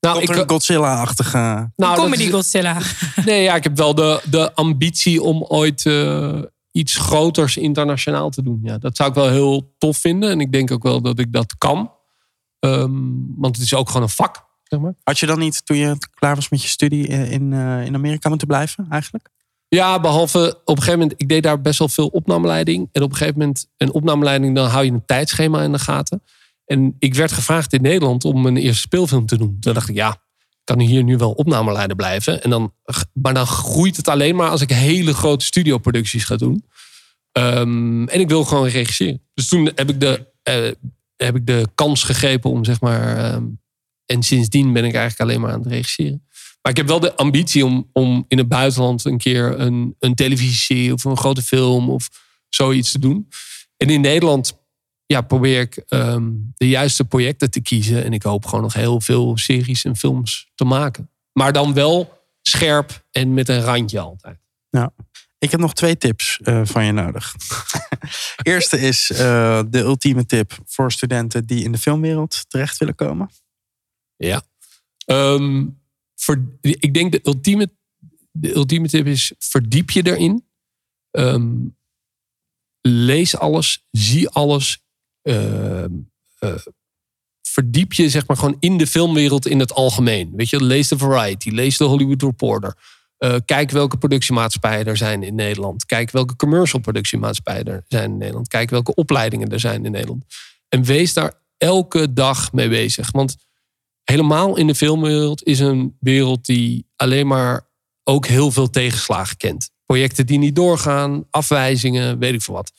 [0.00, 1.70] nou, ik, een Godzilla-achtige...
[1.76, 2.76] nou, Comedy is- Godzilla.
[3.24, 6.38] Nee, ja, ik heb wel de, de ambitie om ooit eh,
[6.72, 8.60] iets groters internationaal te doen.
[8.62, 10.30] Ja, dat zou ik wel heel tof vinden.
[10.30, 11.92] En ik denk ook wel dat ik dat kan.
[12.58, 12.90] Ehm,
[13.36, 14.94] want het is ook gewoon een vak, zeg maar.
[15.02, 17.94] Had je dan niet, toen je klaar was met je studie, eh, in, eh, in
[17.94, 19.28] Amerika moeten blijven eigenlijk?
[19.68, 22.88] Ja, behalve op een gegeven moment, ik deed daar best wel veel opnameleiding.
[22.92, 26.22] En op een gegeven moment, een opnameleiding, dan hou je een tijdschema in de gaten.
[26.70, 29.56] En ik werd gevraagd in Nederland om een eerste speelfilm te doen.
[29.60, 32.42] Toen dacht ik, ja, ik kan hier nu wel opnameleider blijven.
[32.42, 32.74] En dan,
[33.12, 36.64] maar dan groeit het alleen maar als ik hele grote studioproducties ga doen.
[37.32, 39.22] Ehm, en ik wil gewoon regisseren.
[39.34, 40.70] Dus toen heb ik de, eh,
[41.16, 43.16] heb ik de kans gegrepen om zeg maar.
[43.16, 43.44] ehm,
[44.06, 46.26] en sindsdien ben ik eigenlijk alleen maar aan het regisseren.
[46.62, 50.92] Maar ik heb wel de ambitie om, om in het buitenland een keer een, een
[50.92, 52.08] of een grote film of
[52.48, 53.28] zoiets te doen.
[53.76, 54.59] En in Nederland
[55.10, 58.04] ja, probeer ik ehm, de juiste projecten te kiezen.
[58.04, 61.10] En ik hoop gewoon nog heel veel series en films te maken.
[61.32, 64.38] Maar dan wel scherp en met een randje altijd.
[64.68, 64.92] Ja.
[65.38, 67.34] Ik heb nog twee tips eh, van je nodig.
[68.42, 73.30] Eerste is eh, de ultieme tip voor studenten die in de filmwereld terecht willen komen.
[74.16, 74.42] Ja.
[75.04, 75.66] Ehm,
[76.14, 77.70] ver- ik denk de ultieme,
[78.32, 80.46] de ultieme tip is: verdiep je erin.
[81.10, 81.56] Ehm,
[82.80, 84.88] lees alles, zie alles.
[85.22, 85.92] Ehm,
[86.38, 86.54] eh,
[87.42, 90.32] verdiep je zeg maar gewoon in de filmwereld in het algemeen.
[90.36, 92.74] Weet je, lees de Variety, lees de Hollywood Reporter.
[93.16, 95.86] Eh, kijk welke productiemaatschappijen er zijn in Nederland.
[95.86, 98.48] Kijk welke commercial productiemaatschappijen er zijn in Nederland.
[98.48, 100.24] Kijk welke opleidingen er zijn in Nederland.
[100.68, 103.10] En wees daar elke dag mee bezig.
[103.10, 103.36] Want
[104.04, 107.68] helemaal in de filmwereld is een wereld die alleen maar
[108.04, 109.70] ook heel veel tegenslagen kent.
[109.86, 112.72] Projecten die niet doorgaan, afwijzingen, weet ik veel wat.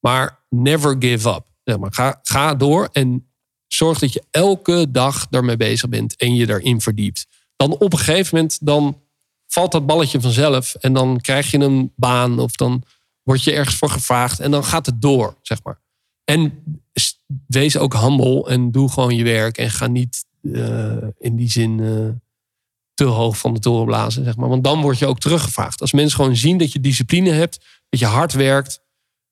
[0.00, 1.49] Maar never give up.
[1.78, 3.30] Maar, ga, ga door en
[3.66, 7.26] zorg dat je elke dag daarmee bezig bent en je daarin verdiept.
[7.56, 9.00] Dan op een gegeven moment dan
[9.46, 12.82] valt dat balletje vanzelf en dan krijg je een baan of dan
[13.22, 15.80] word je ergens voor gevraagd en dan gaat het door, zeg maar.
[16.24, 16.62] En
[17.46, 21.80] wees ook humble en doe gewoon je werk en ga niet eh, in die zin
[21.80, 22.08] eh,
[22.94, 24.48] te hoog van de toren blazen, zeg maar.
[24.48, 25.80] Want dan word je ook teruggevraagd.
[25.80, 28.82] Als mensen gewoon zien dat je discipline hebt, dat je hard werkt,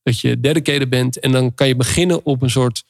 [0.09, 2.85] dat je dedicated bent en dan kan je beginnen op een soort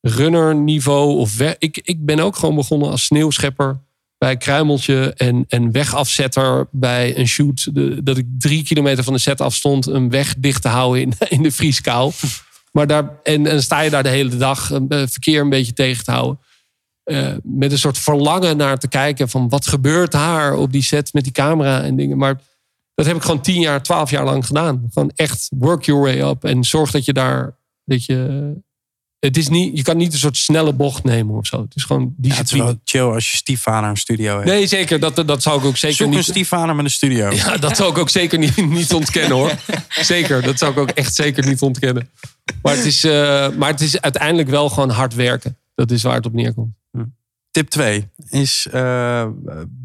[0.00, 3.80] runner niveau of ik, ik ben ook gewoon begonnen als sneeuwschepper
[4.18, 7.68] bij Kruimeltje en, en wegafzetter bij een shoot.
[8.04, 11.42] Dat ik drie kilometer van de set afstond een weg dicht te houden in, in
[11.42, 12.12] de vrieskou.
[12.72, 16.04] Maar daar, en, en sta je daar de hele dag eh, verkeer een beetje tegen
[16.04, 16.38] te houden.
[17.02, 21.12] Eh, met een soort verlangen naar te kijken van wat gebeurt daar op die set
[21.12, 22.18] met die camera en dingen.
[22.18, 22.40] Maar
[22.94, 24.86] dat heb ik gewoon tien jaar, twaalf jaar lang gedaan.
[24.92, 28.50] Gewoon echt work your way up en zorg dat je daar, dat je
[29.18, 31.62] Het is niet, je kan niet een soort snelle bocht nemen of zo.
[31.62, 34.48] Het is gewoon Ja, het is wel chill als je stiefvader een studio heeft.
[34.48, 35.00] nee, zeker.
[35.00, 36.24] Dat, dat zou ik ook zeker Zoek een niet...
[36.24, 37.30] stiefvader met een studio.
[37.30, 39.52] Ja, dat zou ik ook zeker niet, niet ontkennen hoor.
[39.88, 42.10] Zeker, dat zou ik ook echt zeker niet ontkennen.
[42.62, 45.56] Maar het is, eh, maar het is uiteindelijk wel gewoon hard werken.
[45.74, 46.74] Dat is waar het op neerkomt.
[47.52, 49.28] Tip 2 is eh,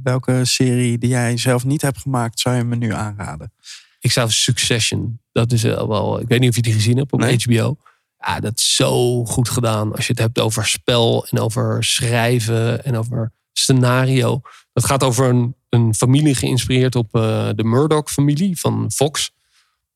[0.04, 3.54] welke serie die jij zelf niet hebt gemaakt, zou je me nu aanraden?
[4.00, 7.20] Ik zou Succession, dat is wel, ik weet niet of je die gezien hebt op
[7.20, 7.38] Nee.
[7.38, 7.78] HBO.
[8.20, 9.96] Ja, dat is zo goed gedaan.
[9.96, 14.42] Als je het hebt over spel en over schrijven en over scenario.
[14.74, 19.32] Dat gaat over een, een familie geïnspireerd op eh, de Murdoch-familie van Fox.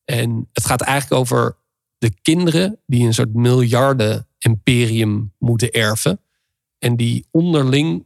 [0.06, 1.56] En het gaat eigenlijk over
[1.98, 6.20] de kinderen die een soort miljarden-imperium moeten erven.
[6.82, 8.06] En die onderling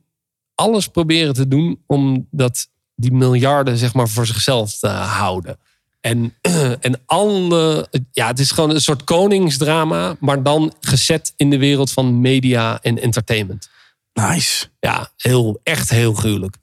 [0.55, 5.57] alles proberen te doen om dat, die miljarden zeg maar, voor zichzelf te houden.
[6.01, 6.33] En,
[6.79, 11.91] en alle, ja, het is gewoon een soort koningsdrama, maar dan gezet in de wereld
[11.91, 13.69] van media en entertainment.
[14.13, 14.67] Nice.
[14.79, 16.57] Ja, heel, echt heel gruwelijk.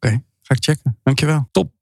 [0.00, 0.98] Oké, ga ik checken.
[1.02, 1.48] Dankjewel.
[1.52, 1.72] Top.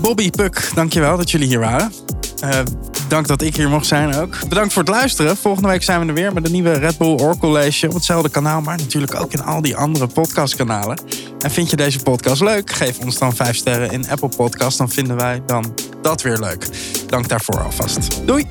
[0.00, 1.92] Bobby, Puk, dankjewel dat jullie hier waren.
[2.40, 2.60] Eh,
[3.08, 4.48] dank dat ik hier mocht zijn ook.
[4.48, 5.36] Bedankt voor het luisteren.
[5.36, 8.28] Volgende week zijn we er weer met een nieuwe Red Bull Or College op hetzelfde
[8.28, 11.00] kanaal, maar natuurlijk ook in al die andere podcastkanalen.
[11.38, 12.70] En vind je deze podcast leuk?
[12.70, 14.78] Geef ons dan 5 sterren in Apple Podcast.
[14.78, 16.66] Dan vinden wij dan dat weer leuk.
[17.06, 18.26] Dank daarvoor alvast.
[18.26, 18.46] Doei!